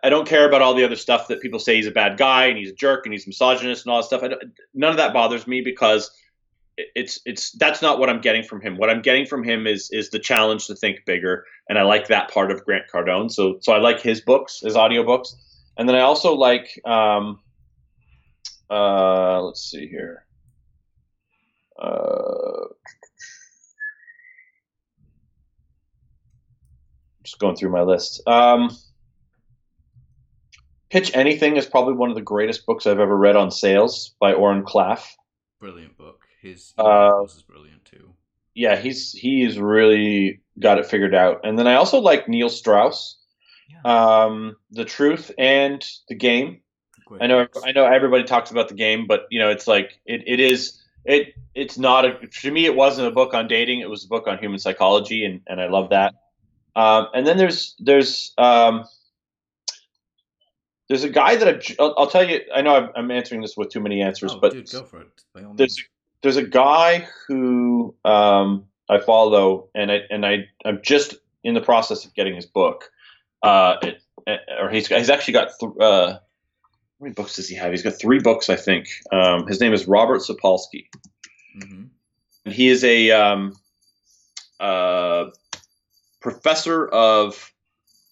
[0.02, 2.46] I- don't care about all the other stuff that people say he's a bad guy
[2.46, 4.22] and he's a jerk and he's misogynist and all that stuff.
[4.74, 6.10] None of that bothers me because
[6.94, 9.90] it's it's that's not what I'm getting from him what I'm getting from him is
[9.90, 13.58] is the challenge to think bigger and I like that part of Grant Cardone so
[13.60, 15.34] so I like his books his audiobooks
[15.78, 17.38] and then I also like, um,
[18.68, 20.26] uh, let's see here.
[21.80, 22.66] Uh,
[27.22, 28.26] just going through my list.
[28.26, 28.76] Um,
[30.90, 34.32] Pitch Anything is probably one of the greatest books I've ever read on sales by
[34.32, 35.06] Oren Klaff.
[35.60, 36.27] brilliant book.
[36.42, 38.14] His Uh, is brilliant too.
[38.54, 41.40] Yeah, he's he's really got it figured out.
[41.44, 43.16] And then I also like Neil Strauss,
[43.68, 46.60] Yeah, um, The Truth and The Game.
[47.06, 47.46] great I know.
[47.64, 50.80] I know everybody talks about the game, but you know it's like it, it is
[51.04, 53.80] it it's not a to me it wasn't a book on dating.
[53.80, 56.14] It was a book on human psychology, and, and I love that.
[56.74, 58.84] Um, and then there's there's um,
[60.88, 62.40] there's a guy that I've, I'll, I'll tell you.
[62.54, 65.02] I know I'm, I'm answering this with too many answers, Oh, but dude, go for
[65.02, 65.08] it.
[65.34, 65.88] By all there's means.
[66.22, 71.14] There's a guy who um, I follow, and I and I I'm just
[71.44, 72.90] in the process of getting his book.
[73.42, 74.02] Uh, it,
[74.60, 76.20] or he's he's actually got th- uh, how
[77.00, 77.70] many books does he have?
[77.70, 78.88] He's got three books, I think.
[79.12, 80.86] Um, his name is Robert Sapolsky,
[81.54, 81.84] hmm
[82.44, 83.56] and he is a um,
[84.60, 85.26] uh,
[86.20, 87.52] professor of.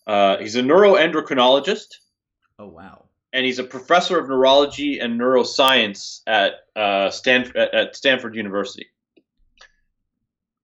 [0.06, 1.96] Uh, he's a neuroendocrinologist
[2.58, 3.05] Oh wow.
[3.36, 8.86] And he's a professor of neurology and neuroscience at uh, Stanford at Stanford University.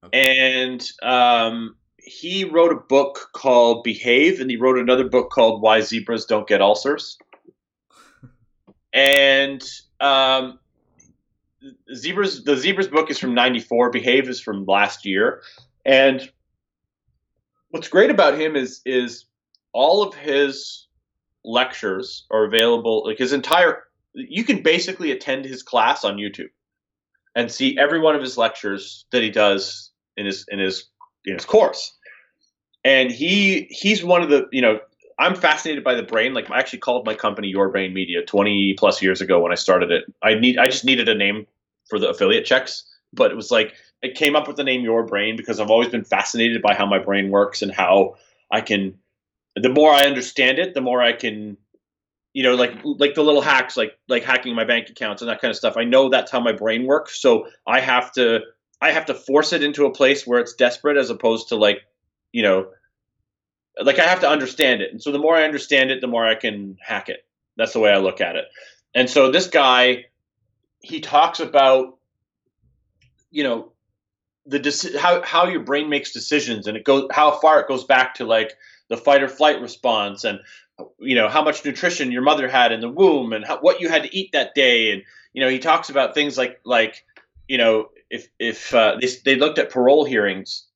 [0.03, 0.63] Okay.
[0.71, 5.83] And um, he wrote a book called Behave, and he wrote another book called Why
[5.83, 7.19] Zebras Don't Get Ulcers.
[8.95, 9.63] And
[10.01, 10.59] um,
[11.95, 13.91] zebras, the zebras book is from '94.
[13.91, 15.43] Behave is from last year.
[15.85, 16.27] And
[17.69, 19.27] what's great about him is is
[19.75, 20.87] all of his
[21.45, 23.05] lectures are available.
[23.07, 23.85] Like his entire,
[24.15, 26.51] you can basically attend his class on YouTube
[27.35, 30.89] and see every one of his lectures that he does in his in his
[31.25, 31.97] in his course.
[32.85, 34.81] And he he's one of the you know
[35.19, 36.35] I'm fascinated by the brain.
[36.35, 39.57] Like I actually called my company Your Brain Media 20 plus years ago when I
[39.57, 40.05] started it.
[40.23, 41.47] I need I just needed a name
[41.89, 45.05] for the affiliate checks, but it was like it came up with the name Your
[45.05, 48.17] Brain because I've always been fascinated by how my brain works and how
[48.51, 48.99] I can
[49.57, 51.57] the more I understand it, the more I can
[52.33, 55.41] you know like like the little hacks like like hacking my bank accounts and that
[55.41, 55.77] kind of stuff.
[55.77, 58.41] I know that's how my brain works, so I have to
[58.81, 61.83] I have to force it into a place where it's desperate as opposed to like
[62.33, 62.69] you know
[63.81, 64.93] like I have to understand it.
[64.93, 67.25] And so the more I understand it, the more I can hack it.
[67.57, 68.45] That's the way I look at it.
[68.95, 70.07] And so this guy
[70.81, 71.99] he talks about
[73.31, 73.73] you know
[74.47, 77.85] the deci- how how your brain makes decisions and it goes how far it goes
[77.85, 78.55] back to like
[78.93, 80.39] the fight or flight response and
[80.99, 83.89] you know how much nutrition your mother had in the womb and how, what you
[83.89, 84.93] had to eat that day.
[84.93, 87.05] And you know he talks about things like like
[87.49, 90.67] you know if if uh, they, they looked at parole hearings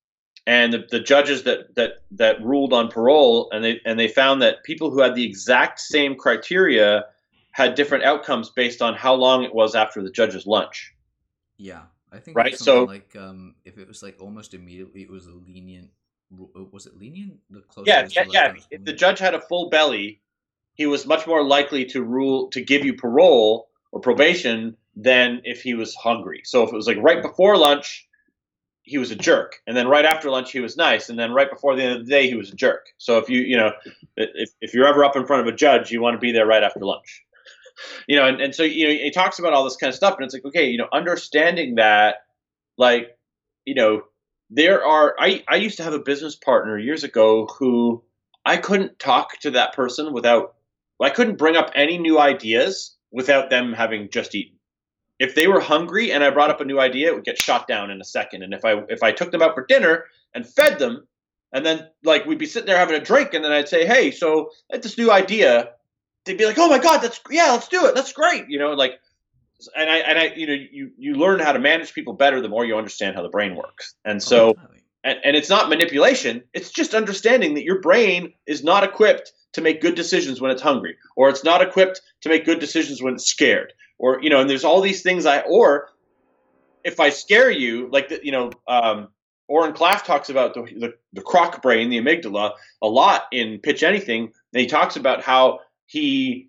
[0.46, 4.40] and the, the judges that that that ruled on parole and they and they found
[4.40, 7.04] that people who had the exact same criteria
[7.52, 10.94] had different outcomes based on how long it was after the judge's lunch.
[11.58, 15.26] Yeah, I think Right, so- like um, if it was like almost immediately, it was
[15.26, 15.90] a lenient.
[16.32, 17.38] Uh, Was it lenient?
[17.50, 18.54] The yeah yeah yeah.
[18.70, 20.20] if the judge had a full belly
[20.76, 25.62] he was much more likely to rule to give you parole or probation than if
[25.62, 26.42] he was hungry.
[26.44, 28.06] So if it was like right before lunch
[28.82, 31.50] he was a jerk and then right after lunch he was nice and then right
[31.50, 32.86] before the end of the day he was a jerk.
[32.98, 33.72] So if you you know
[34.16, 36.46] if, if you're ever up in front of a judge you want to be there
[36.46, 37.22] right after lunch.
[38.08, 40.14] You know and, and so you know he talks about all this kind of stuff
[40.16, 42.22] and it's like okay you know understanding that
[42.78, 43.18] like
[43.66, 44.04] you know
[44.50, 48.02] there are i i used to have a business partner years ago who
[48.44, 50.54] i couldn't talk to that person without
[51.02, 54.58] i couldn't bring up any new ideas without them having just eaten.
[55.18, 57.66] If they were hungry and i brought up a new idea it would get shot
[57.66, 58.42] down in a second.
[58.42, 61.08] And if i if i took them out for dinner and fed them
[61.52, 64.10] and then like we'd be sitting there having a drink and then i'd say hey
[64.10, 65.70] so I had this new idea.
[66.24, 67.94] They'd be like oh my god that's yeah let's do it.
[67.94, 68.48] That's great.
[68.48, 69.00] You know like
[69.76, 72.48] and i and i you know you you learn how to manage people better the
[72.48, 74.82] more you understand how the brain works and Oh, so entirely.
[75.04, 79.60] and, and it's not manipulation it's just understanding that your brain is not equipped to
[79.62, 83.14] make good decisions when it's hungry or it's not equipped to make good decisions when
[83.14, 85.88] it's scared or you know and there's all these things i or
[86.84, 89.08] if i scare you like the, you know um
[89.48, 93.84] Oren Klaff talks about the, the the croc brain, the amygdala, a lot in Pitch
[93.84, 94.32] Anything.
[94.52, 96.48] And he talks about how he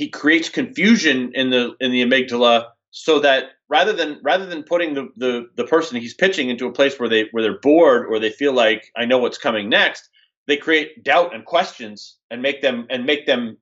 [0.00, 4.94] he creates confusion in the in the amygdala so that rather than rather than putting
[4.94, 8.18] the, the, the person he's pitching into a place where they where they're bored or
[8.18, 10.08] they feel like I know what's coming next,
[10.46, 13.58] they create doubt and questions and make them and make them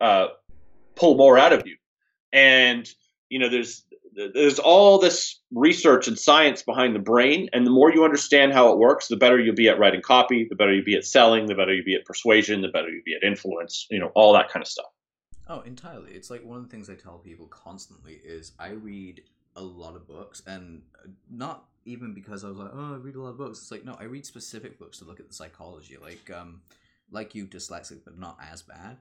[0.00, 0.26] uh,
[0.96, 1.76] pull more out of you.
[2.32, 2.84] And
[3.28, 3.84] you know, there's
[4.34, 8.72] there's all this research and science behind the brain, and the more you understand how
[8.72, 11.46] it works, the better you'll be at writing copy, the better you'll be at selling,
[11.46, 13.86] the better you'll be at persuasion, the better you'll be at influence.
[13.92, 14.86] You know, all that kind of stuff.
[15.48, 16.12] Oh, entirely.
[16.12, 19.22] It's like one of the things I tell people constantly is I read
[19.56, 23.16] a lot of books, and uh, not even because I was like, oh, I read
[23.16, 23.58] a lot of books.
[23.58, 25.96] It's like no, I read specific books to look at the psychology.
[26.00, 26.60] Like, um,
[27.10, 28.98] like you, dyslexic, but not as bad.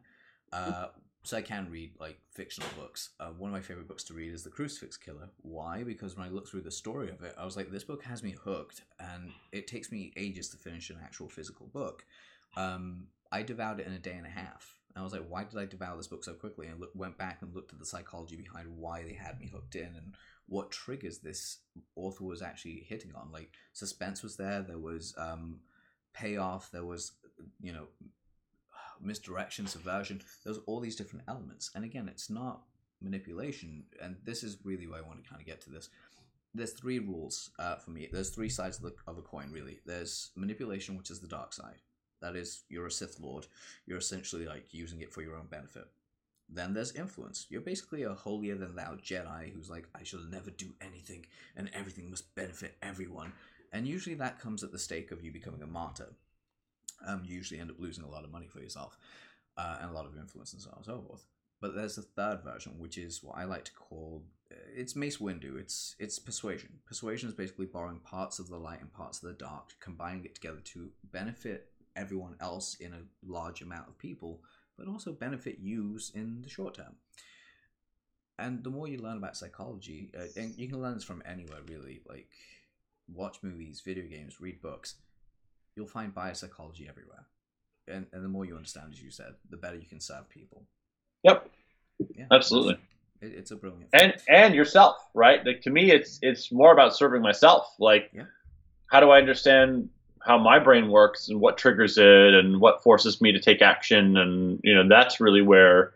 [0.54, 0.88] Uh,
[1.24, 3.10] so I can read like fictional books.
[3.20, 5.30] Uh, one of my favorite books to read is The Crucifix Killer.
[5.42, 5.84] Why?
[5.84, 8.24] Because when I looked through the story of it, I was like, this book has
[8.24, 12.06] me hooked, and it takes me ages to finish an actual physical book.
[12.56, 14.77] Um, I devoured it in a day and a half.
[15.00, 16.68] I was like, why did I devour this book so quickly?
[16.68, 19.76] And look, went back and looked at the psychology behind why they had me hooked
[19.76, 20.16] in and
[20.48, 21.60] what triggers this
[21.96, 23.32] author was actually hitting on.
[23.32, 25.60] Like suspense was there, there was um,
[26.14, 27.14] payoff, there was
[27.62, 27.88] you know
[29.02, 30.22] misdirection, subversion.
[30.44, 32.62] There's all these different elements, and again, it's not
[33.02, 33.84] manipulation.
[34.02, 35.90] And this is really why I want to kind of get to this.
[36.54, 38.08] There's three rules uh, for me.
[38.12, 39.80] There's three sides of, the, of a coin, really.
[39.86, 41.82] There's manipulation, which is the dark side.
[42.22, 43.48] That is, you're a Sith Lord.
[43.86, 45.88] You're essentially like using it for your own benefit.
[46.50, 47.46] Then there's influence.
[47.50, 51.70] You're basically a holier than thou Jedi who's like, I shall never do anything, and
[51.74, 53.34] everything must benefit everyone.
[53.74, 56.14] And usually that comes at the stake of you becoming a martyr
[57.06, 58.98] um, you usually end up losing a lot of money for yourself
[59.58, 61.26] uh, and a lot of influence and so on and so forth.
[61.60, 65.18] But there's a third version, which is what I like to call uh, it's Mace
[65.18, 65.60] Windu.
[65.60, 66.70] It's it's persuasion.
[66.86, 70.36] Persuasion is basically borrowing parts of the light and parts of the dark, combining it
[70.36, 74.42] together to benefit everyone else in a large amount of people,
[74.78, 76.96] but also benefit you in the short term.
[78.40, 81.60] And the more you learn about psychology, uh, and you can learn this from anywhere
[81.68, 82.28] really, like
[83.12, 84.96] watch movies, video games, read books
[85.78, 87.26] you'll find biopsychology everywhere.
[87.88, 90.64] And, and the more you understand, as you said, the better you can serve people.
[91.24, 91.50] Yep.
[92.16, 92.78] Yeah, Absolutely.
[93.22, 93.92] It's, it, it's a brilliant.
[93.92, 94.02] Thing.
[94.02, 95.46] And and yourself, right?
[95.46, 97.74] Like to me, it's it's more about serving myself.
[97.80, 98.24] Like, yeah.
[98.92, 99.90] how do I understand
[100.28, 104.18] how my brain works and what triggers it and what forces me to take action?
[104.18, 105.94] And you know, that's really where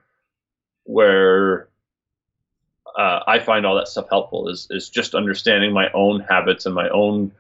[0.86, 1.68] where
[2.98, 6.74] uh, I find all that stuff helpful is is just understanding my own habits and
[6.74, 7.32] my own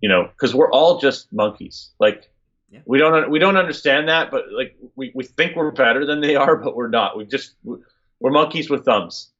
[0.00, 1.90] you know, because we're all just monkeys.
[1.98, 2.28] Like
[2.70, 2.80] yeah.
[2.84, 6.36] we don't we don't understand that, but like we, we think we're better than they
[6.36, 7.16] are, but we're not.
[7.16, 7.54] We just
[8.20, 9.30] we're monkeys with thumbs,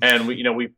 [0.00, 0.70] and we you know we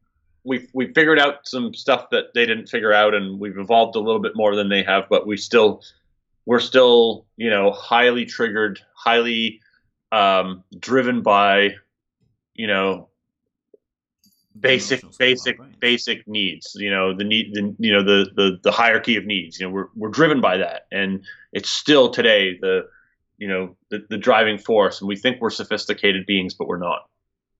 [0.44, 4.00] we we figured out some stuff that they didn't figure out, and we've evolved a
[4.00, 5.82] little bit more than they have, but we still
[6.46, 9.60] we're still you know highly triggered, highly
[10.12, 11.74] um, driven by
[12.54, 13.08] you know
[14.58, 19.16] basic basic basic needs you know the need the, you know the, the the hierarchy
[19.16, 19.58] of needs.
[19.58, 22.86] You know we're, we're driven by that and it's still today the
[23.36, 27.08] you know the, the driving force and we think we're sophisticated beings but we're not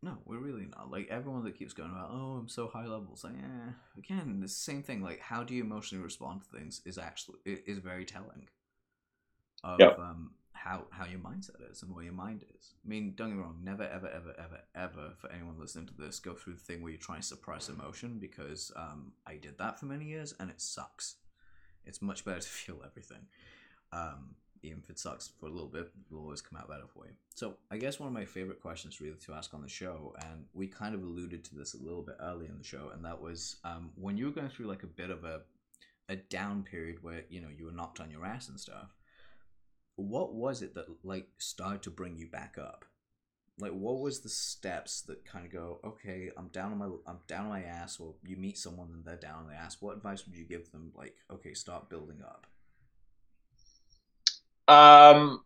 [0.05, 3.09] no we're really not like everyone that keeps going about oh i'm so high level
[3.13, 3.73] it's like eh.
[3.99, 7.79] again the same thing like how do you emotionally respond to things is actually is
[7.79, 8.49] very telling
[9.65, 9.99] of yep.
[9.99, 10.33] um
[10.65, 12.73] how how your mindset is and where your mind is.
[12.85, 15.95] I mean, don't get me wrong, never ever ever ever ever for anyone listening to
[15.95, 19.59] this go through the thing where you try and suppress emotion because um, I did
[19.59, 21.17] that for many years and it sucks.
[21.85, 23.27] It's much better to feel everything.
[23.93, 27.07] Um, even if it sucks for a little bit, it'll always come out better for
[27.07, 27.13] you.
[27.35, 30.45] So I guess one of my favorite questions really to ask on the show, and
[30.53, 33.21] we kind of alluded to this a little bit early in the show, and that
[33.21, 35.43] was um, when you were going through like a bit of a
[36.11, 38.95] a down period where you know you were knocked on your ass and stuff
[39.97, 42.85] what was it that like started to bring you back up?
[43.59, 47.21] Like what was the steps that kind of go, okay, I'm down on my I'm
[47.29, 49.77] down on my ass, or you meet someone and they're down on their ass.
[49.81, 50.93] What advice would you give them?
[50.95, 52.47] Like, okay, start building up.
[54.67, 55.41] Um,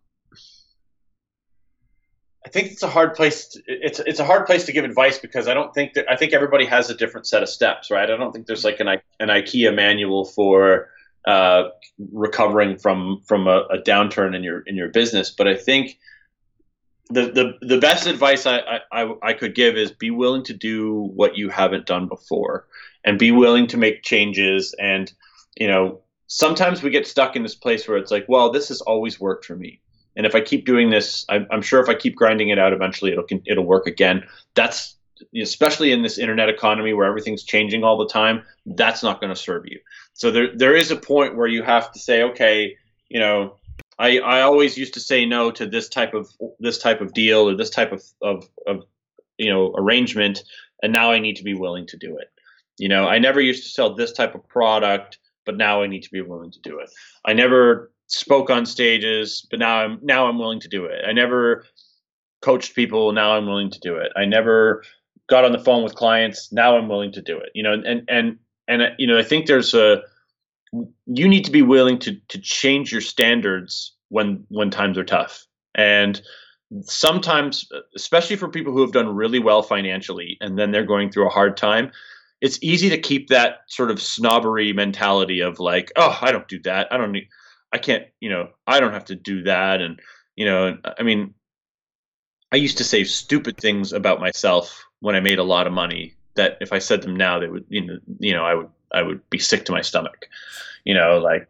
[2.48, 3.48] I think it's a hard place.
[3.48, 6.16] To, it's it's a hard place to give advice because I don't think that I
[6.16, 8.10] think everybody has a different set of steps, right?
[8.10, 10.88] I don't think there's like an an IKEA manual for
[11.26, 11.64] uh,
[12.10, 15.30] recovering from from a, a, downturn in your in your business.
[15.30, 15.98] But I think
[17.10, 21.10] the the, the best advice I, I, I could give is be willing to do
[21.14, 22.66] what you haven't done before,
[23.04, 24.74] and be willing to make changes.
[24.80, 25.12] And
[25.56, 28.80] you know, sometimes we get stuck in this place where it's like, well, this has
[28.82, 29.80] always worked for me.
[30.16, 32.72] And if I keep doing this, I'm, I'm sure if I keep grinding it out,
[32.72, 34.24] eventually it'll it'll work again.
[34.54, 34.96] That's
[35.40, 38.42] especially in this internet economy where everything's changing all the time.
[38.66, 39.80] That's not going to serve you.
[40.12, 42.76] So there there is a point where you have to say, okay,
[43.08, 43.56] you know,
[43.98, 47.48] I, I always used to say no to this type of this type of deal
[47.48, 48.84] or this type of, of, of
[49.38, 50.42] you know arrangement,
[50.82, 52.30] and now I need to be willing to do it.
[52.76, 55.18] You know, I never used to sell this type of product,
[55.48, 56.90] but now I need to be willing to do it.
[57.24, 61.02] I never spoke on stages, but now I'm now I'm willing to do it.
[61.08, 61.64] I never
[62.42, 64.12] coached people, now I'm willing to do it.
[64.14, 64.84] I never
[65.26, 67.48] got on the phone with clients, now I'm willing to do it.
[67.54, 68.38] You know, and and
[68.68, 70.02] and you know, I think there's a
[71.06, 75.46] you need to be willing to to change your standards when when times are tough.
[75.74, 76.20] And
[76.82, 81.26] sometimes, especially for people who have done really well financially and then they're going through
[81.26, 81.90] a hard time,
[82.40, 86.60] it's easy to keep that sort of snobbery mentality of like, oh, I don't do
[86.60, 86.92] that.
[86.92, 87.28] I don't need,
[87.72, 89.80] I can't, you know, I don't have to do that.
[89.80, 90.00] And,
[90.36, 91.34] you know, I mean,
[92.52, 96.14] I used to say stupid things about myself when I made a lot of money
[96.34, 99.02] that if I said them now, they would, you know, you know, I would, I
[99.02, 100.28] would be sick to my stomach.
[100.84, 101.48] You know, like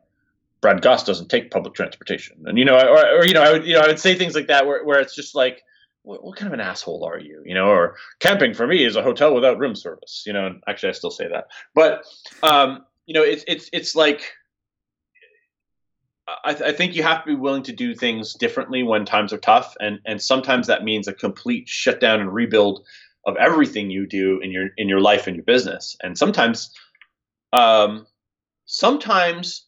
[0.60, 3.66] Brad Gosse doesn't take public transportation, and you know, or, or you know, I would,
[3.66, 5.62] you know, I would say things like that where, where it's just like,
[6.08, 7.42] what, what, kind of an asshole are you?
[7.44, 10.24] You know, or camping for me is a hotel without room service.
[10.26, 12.04] You know, and actually, I still say that, but
[12.42, 14.32] um, you know, it's it's it's like
[16.44, 19.34] I, th- I, think you have to be willing to do things differently when times
[19.34, 22.86] are tough, and and sometimes that means a complete shutdown and rebuild
[23.26, 25.94] of everything you do in your in your life and your business.
[26.02, 26.74] And sometimes,
[27.52, 28.06] um,
[28.64, 29.66] sometimes,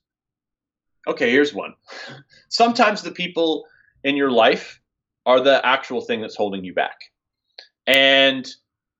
[1.06, 1.74] okay, here's one.
[2.48, 3.66] sometimes the people
[4.04, 4.79] in your life
[5.26, 6.98] are the actual thing that's holding you back,
[7.86, 8.48] and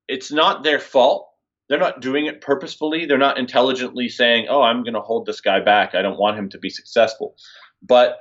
[0.08, 1.30] it's not their fault
[1.70, 3.06] they're not doing it purposefully.
[3.06, 5.94] They're not intelligently saying, "Oh, I'm going to hold this guy back.
[5.94, 7.36] I don't want him to be successful."
[7.80, 8.18] But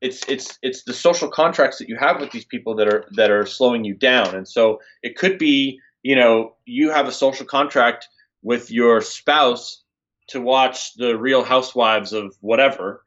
[0.00, 3.30] it's it's it's the social contracts that you have with these people that are that
[3.30, 4.34] are slowing you down.
[4.34, 8.08] And so it could be, you know, you have a social contract
[8.42, 9.82] with your spouse
[10.28, 13.02] to watch the Real Housewives of whatever,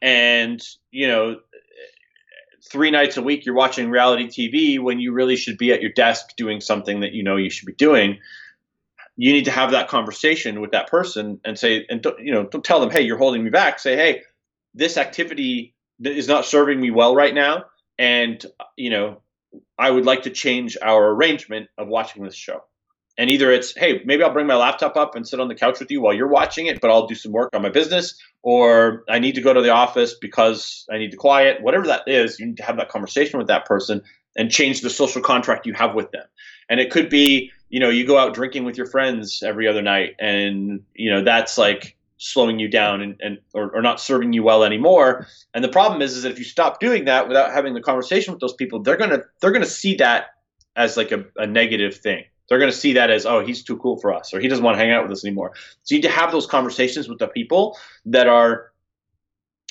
[0.00, 0.58] and
[0.90, 1.36] you know,
[2.70, 5.92] three nights a week you're watching reality TV when you really should be at your
[5.92, 8.18] desk doing something that you know you should be doing
[9.16, 12.64] you need to have that conversation with that person and say and you know don't
[12.64, 13.78] tell them hey you're holding me back.
[13.78, 14.22] Say hey
[14.74, 17.64] this activity is not serving me well right now
[17.98, 18.44] and
[18.76, 19.20] you know
[19.78, 22.64] i would like to change our arrangement of watching this show
[23.16, 25.78] and either it's hey maybe i'll bring my laptop up and sit on the couch
[25.80, 29.04] with you while you're watching it but i'll do some work on my business or
[29.08, 32.38] i need to go to the office because i need to quiet whatever that is
[32.38, 34.02] you need to have that conversation with that person
[34.36, 36.24] and change the social contract you have with them.
[36.68, 39.82] And it could be you know you go out drinking with your friends every other
[39.82, 44.32] night and you know that's like slowing you down and, and or, or not serving
[44.32, 45.26] you well anymore.
[45.52, 48.32] And the problem is is that if you stop doing that without having the conversation
[48.32, 50.26] with those people they're gonna they're gonna see that
[50.76, 53.76] as like a, a negative thing they're going to see that as oh he's too
[53.78, 55.52] cool for us or he doesn't want to hang out with us anymore.
[55.82, 58.72] So you need to have those conversations with the people that are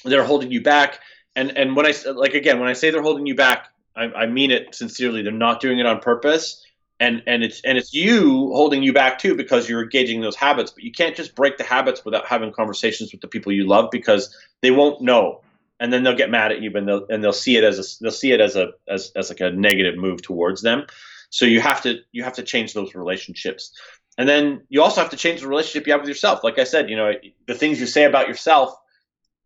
[0.05, 0.99] that are holding you back.
[1.35, 4.25] And and when i like again when i say they're holding you back I, I
[4.25, 5.21] mean it sincerely.
[5.21, 6.65] They're not doing it on purpose.
[6.99, 10.71] And and it's and it's you holding you back too because you're engaging those habits.
[10.71, 13.89] But you can't just break the habits without having conversations with the people you love
[13.91, 15.41] because they won't know.
[15.79, 18.03] And then they'll get mad at you and they'll and they'll see it as a
[18.03, 20.85] they'll see it as a as, as like a negative move towards them
[21.33, 23.73] so you have to you have to change those relationships.
[24.19, 26.43] And then you also have to change the relationship you have with yourself.
[26.43, 27.11] Like i said you know
[27.47, 28.69] the things you say about yourself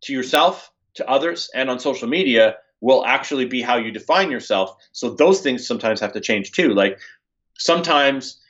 [0.02, 4.76] to yourself to others and on social media will actually be how you define yourself.
[4.92, 6.74] So those things sometimes have to change too.
[6.74, 7.00] Like
[7.58, 8.42] sometimes,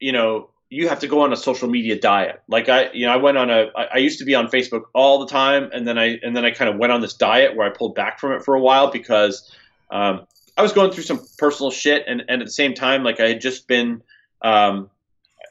[0.00, 2.40] you know, you have to go on a social media diet.
[2.48, 5.18] Like I, you know, I went on a, I used to be on Facebook all
[5.20, 7.70] the time, and then I, and then I kind of went on this diet where
[7.70, 9.52] I pulled back from it for a while because
[9.90, 10.26] um,
[10.56, 13.28] I was going through some personal shit, and, and at the same time, like I
[13.28, 14.02] had just been,
[14.42, 14.90] um,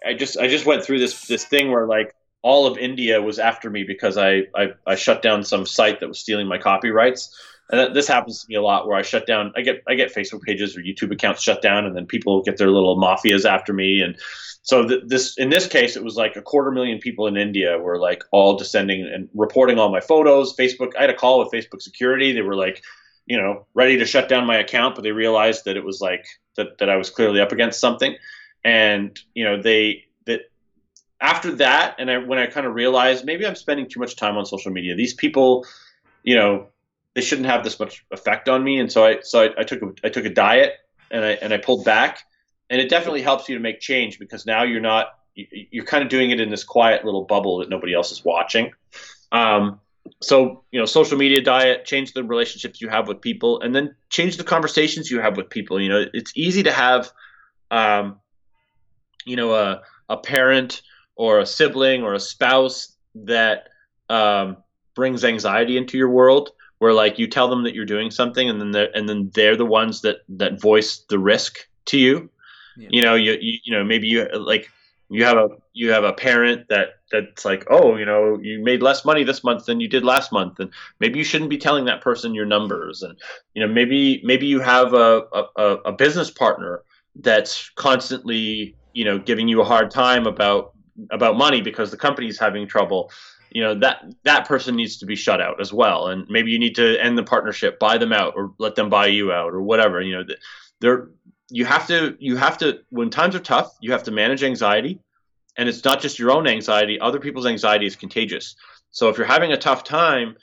[0.05, 3.39] I just, I just went through this, this thing where like all of India was
[3.39, 7.35] after me because I, I, I shut down some site that was stealing my copyrights
[7.69, 9.51] and this happens to me a lot where I shut down.
[9.55, 12.57] I get I get Facebook pages or YouTube accounts shut down, and then people get
[12.57, 14.01] their little mafias after me.
[14.01, 14.17] And
[14.61, 17.77] so th- this in this case, it was like a quarter million people in India
[17.79, 20.55] were like all descending and reporting all my photos.
[20.55, 20.91] Facebook.
[20.97, 22.31] I had a call with Facebook security.
[22.33, 22.83] They were like,
[23.25, 26.25] you know, ready to shut down my account, but they realized that it was like
[26.57, 28.15] that that I was clearly up against something,
[28.63, 30.41] and you know they that
[31.19, 34.37] after that, and I, when I kind of realized maybe I'm spending too much time
[34.37, 34.95] on social media.
[34.95, 35.65] These people,
[36.23, 36.67] you know
[37.15, 38.79] they shouldn't have this much effect on me.
[38.79, 40.73] And so I so I, I took a I took a diet
[41.09, 42.19] and I and I pulled back,
[42.69, 46.09] and it definitely helps you to make change because now you're not you're kind of
[46.09, 48.71] doing it in this quiet little bubble that nobody else is watching.
[49.31, 49.81] Um,
[50.21, 53.95] so you know, social media diet, change the relationships you have with people, and then
[54.09, 55.81] change the conversations you have with people.
[55.81, 57.11] You know, it's easy to have,
[57.71, 58.19] um,
[59.25, 60.81] you know, a a parent
[61.15, 63.69] or a sibling or a spouse that
[64.09, 64.57] um,
[64.93, 68.59] brings anxiety into your world where like you tell them that you're doing something and
[68.59, 72.29] then they're and then they're the ones that that voice the risk to you
[72.77, 72.87] yeah.
[72.91, 74.69] you know you, you you know maybe you like
[75.09, 78.81] you have a you have a parent that that's like oh you know you made
[78.81, 81.85] less money this month than you did last month and maybe you shouldn't be telling
[81.85, 83.03] that person your numbers.
[83.03, 83.17] And
[83.53, 85.23] you know maybe maybe you have a
[85.55, 86.81] a, a business partner
[87.15, 90.73] that's constantly you know giving you a hard time about
[91.11, 93.11] about money because the company's having trouble.
[93.51, 96.07] You know that that person needs to be shut out as well.
[96.07, 99.07] And maybe you need to end the partnership buy them out or let them buy
[99.07, 100.01] you out or whatever.
[100.01, 100.23] You know
[100.81, 101.09] they're
[101.49, 104.99] you have to you have to when times are tough you have to manage anxiety.
[105.57, 108.55] And it's not just your own anxiety other people's anxiety is contagious.
[108.91, 110.35] So if you're having a tough time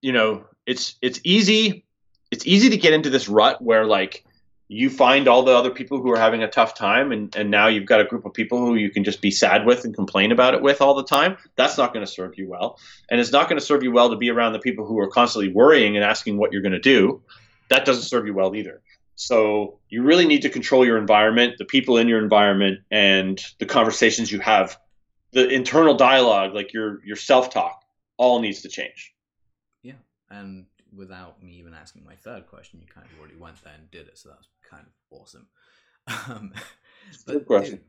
[0.00, 1.84] you know it's it's easy
[2.30, 4.24] it's easy to get into this rut where like
[4.68, 7.68] you find all the other people who are having a tough time and, and now
[7.68, 10.32] you've got a group of people who you can just be sad with and complain
[10.32, 11.36] about it with all the time.
[11.54, 12.78] That's not going to serve you well.
[13.08, 15.06] And it's not going to serve you well to be around the people who are
[15.06, 17.22] constantly worrying and asking what you're going to do.
[17.68, 18.82] That doesn't serve you well either
[19.16, 23.66] so you really need to control your environment the people in your environment and the
[23.66, 24.78] conversations you have
[25.32, 27.82] the internal dialogue like your your self-talk
[28.16, 29.14] all needs to change
[29.82, 29.94] yeah
[30.30, 33.90] and without me even asking my third question you kind of already went there and
[33.90, 35.46] did it so that's kind of awesome.
[36.28, 36.52] Um,
[37.26, 37.76] but, question.
[37.76, 37.84] Dude,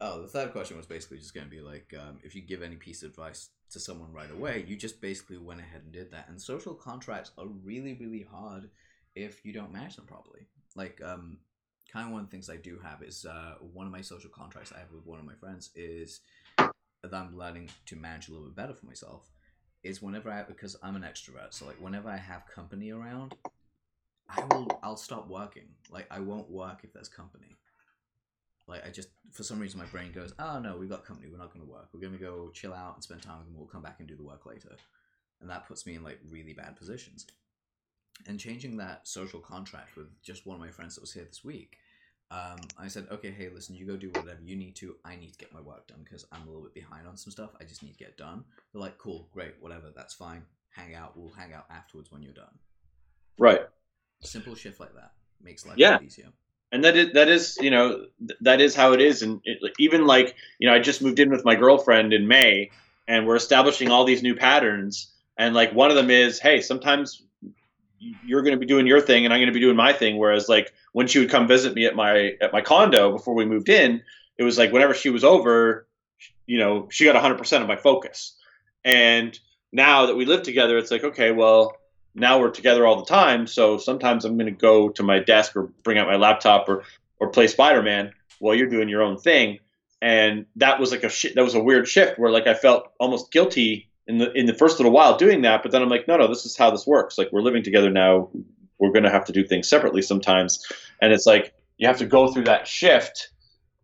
[0.00, 2.62] oh, the third question was basically just going to be like, um, if you give
[2.62, 6.10] any piece of advice to someone right away, you just basically went ahead and did
[6.10, 6.28] that.
[6.28, 8.70] And social contracts are really, really hard
[9.14, 10.48] if you don't manage them properly.
[10.76, 11.38] Like, um,
[11.92, 14.30] kind of one of the things I do have is uh, one of my social
[14.30, 16.20] contracts I have with one of my friends is
[16.58, 19.28] that I'm learning to manage a little bit better for myself.
[19.82, 23.34] Is whenever I because I'm an extrovert, so like whenever I have company around,
[24.28, 25.68] I will I'll stop working.
[25.90, 27.56] Like I won't work if there's company.
[28.66, 31.38] Like I just for some reason my brain goes, oh no, we've got company, we're
[31.38, 31.88] not gonna work.
[31.94, 34.16] We're gonna go chill out and spend time with them, we'll come back and do
[34.16, 34.76] the work later.
[35.40, 37.26] And that puts me in like really bad positions.
[38.26, 41.44] And changing that social contract with just one of my friends that was here this
[41.44, 41.78] week,
[42.30, 44.94] um, I said, okay, hey, listen, you go do whatever you need to.
[45.04, 47.32] I need to get my work done because I'm a little bit behind on some
[47.32, 47.50] stuff.
[47.60, 48.44] I just need to get done.
[48.72, 50.42] They're like, cool, great, whatever, that's fine.
[50.70, 51.16] Hang out.
[51.16, 52.58] We'll hang out afterwards when you're done.
[53.36, 53.62] Right.
[54.22, 55.12] Simple shift like that
[55.42, 55.98] makes life yeah.
[56.00, 56.28] easier.
[56.72, 58.06] And that is that is you know
[58.42, 61.30] that is how it is, and it, even like you know I just moved in
[61.30, 62.70] with my girlfriend in May,
[63.08, 67.22] and we're establishing all these new patterns, and like one of them is hey sometimes
[68.00, 70.16] you're going to be doing your thing and I'm going to be doing my thing.
[70.16, 73.44] Whereas like when she would come visit me at my at my condo before we
[73.44, 74.02] moved in,
[74.38, 75.86] it was like whenever she was over,
[76.46, 78.36] you know, she got 100% of my focus.
[78.84, 79.38] And
[79.72, 81.76] now that we live together, it's like okay, well,
[82.14, 83.46] now we're together all the time.
[83.46, 86.84] So sometimes I'm going to go to my desk or bring out my laptop or
[87.18, 89.58] or play Spider Man while you're doing your own thing.
[90.02, 92.90] And that was like a sh- that was a weird shift where like I felt
[92.98, 95.62] almost guilty in the in the first little while doing that.
[95.62, 97.18] But then I'm like, no, no, this is how this works.
[97.18, 98.30] Like we're living together now.
[98.78, 100.64] We're going to have to do things separately sometimes.
[101.02, 103.30] And it's like you have to go through that shift.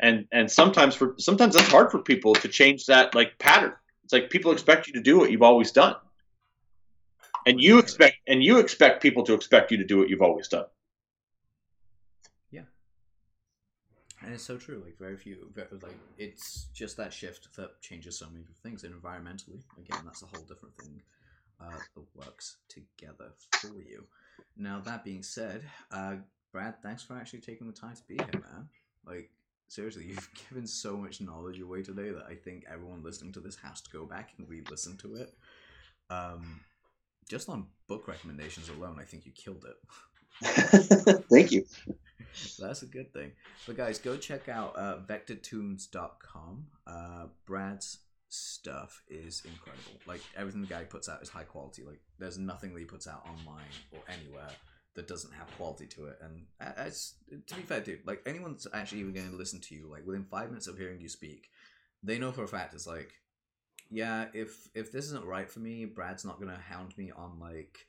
[0.01, 3.73] And and sometimes for sometimes that's hard for people to change that like pattern.
[4.05, 5.97] It's like people expect you to do what you've always done
[7.47, 10.49] and you expect and you expect people to expect you to do what you've always
[10.49, 10.67] done
[12.51, 12.63] yeah
[14.23, 15.51] and it's so true like very few
[15.83, 20.27] like it's just that shift that changes so many things and environmentally again that's a
[20.27, 21.01] whole different thing
[21.61, 24.05] uh, that works together for you
[24.57, 25.63] now that being said
[25.93, 26.15] uh,
[26.53, 28.69] brad thanks for actually taking the time to be here man
[29.07, 29.31] like
[29.69, 33.57] seriously you've given so much knowledge away today that i think everyone listening to this
[33.57, 35.35] has to go back and re-listen to it
[36.11, 36.61] um,
[37.29, 41.25] just on book recommendations alone, I think you killed it.
[41.31, 41.65] Thank you.
[42.59, 43.33] That's a good thing.
[43.67, 46.67] But guys, go check out uh, vectortoons.com.
[46.87, 50.01] Uh, Brad's stuff is incredible.
[50.07, 51.83] Like everything the guy puts out is high quality.
[51.85, 54.51] Like there's nothing that he puts out online or anywhere
[54.95, 56.19] that doesn't have quality to it.
[56.23, 57.15] And as
[57.47, 60.25] to be fair, dude, like anyone's actually even going to listen to you, like within
[60.25, 61.51] five minutes of hearing you speak,
[62.03, 63.13] they know for a fact it's like
[63.91, 67.87] yeah, if if this isn't right for me, Brad's not gonna hound me on like,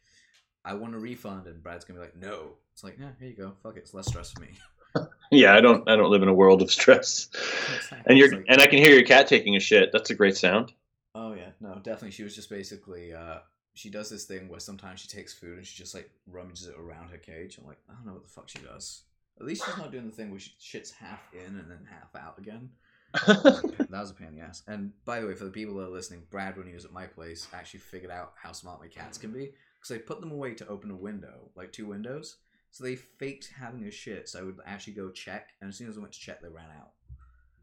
[0.64, 2.58] I want a refund, and Brad's gonna be like, no.
[2.78, 3.54] It's like, yeah, here you go.
[3.64, 4.50] Fuck it, it's less stress for me.
[5.32, 7.28] yeah, I don't I don't live in a world of stress.
[7.34, 7.98] Exactly.
[8.06, 9.90] And you're like, and I can hear your cat taking a shit.
[9.92, 10.74] That's a great sound.
[11.16, 12.12] Oh yeah, no, definitely.
[12.12, 13.40] She was just basically uh,
[13.74, 16.76] she does this thing where sometimes she takes food and she just like rummages it
[16.78, 17.58] around her cage.
[17.58, 19.02] I'm like, I don't know what the fuck she does.
[19.40, 22.16] At least she's not doing the thing where she shits half in and then half
[22.16, 22.70] out again
[23.14, 24.64] that was a pain in the ass.
[24.68, 26.92] And by the way, for the people that are listening, Brad, when he was at
[26.92, 30.32] my place, actually figured out how smart my cats can be because I put them
[30.32, 32.38] away to open a window, like two windows.
[32.72, 35.90] So they faked having a shit, so I would actually go check, and as soon
[35.90, 36.92] as I went to check, they ran out.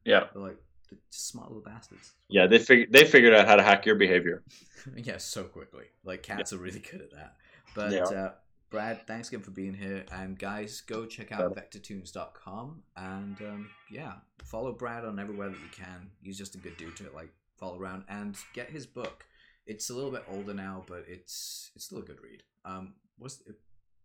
[0.04, 0.58] Yeah, they're like
[0.90, 2.12] they're smart little bastards.
[2.28, 4.42] Yeah, they figured they figured out how to hack your behavior.
[4.96, 5.84] yeah, so quickly.
[6.04, 6.58] Like cats yeah.
[6.58, 7.36] are really good at that.
[7.74, 8.02] But yeah.
[8.02, 8.32] uh,
[8.70, 10.04] Brad, thanks again for being here.
[10.10, 15.68] And guys, go check out vectortoons.com and um, yeah, follow Brad on everywhere that you
[15.70, 16.10] can.
[16.22, 19.26] He's just a good dude to like follow around and get his book.
[19.66, 22.42] It's a little bit older now, but it's it's still a good read.
[22.64, 23.54] Um, was it,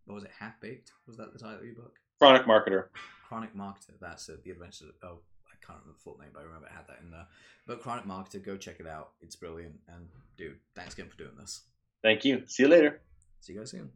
[0.09, 0.31] what was it?
[0.39, 0.91] Half baked?
[1.07, 1.95] Was that the title of your book?
[2.17, 2.85] Chronic Marketer.
[3.27, 3.93] Chronic Marketer.
[4.01, 4.43] That's it.
[4.43, 4.89] The Adventures.
[4.89, 7.11] Of, oh, I can't remember the full name, but I remember it had that in
[7.11, 7.27] there.
[7.67, 9.11] But Chronic Marketer, go check it out.
[9.21, 9.75] It's brilliant.
[9.87, 10.07] And
[10.37, 11.61] dude, thanks again for doing this.
[12.01, 12.43] Thank you.
[12.47, 13.01] See you later.
[13.41, 13.87] See you guys soon.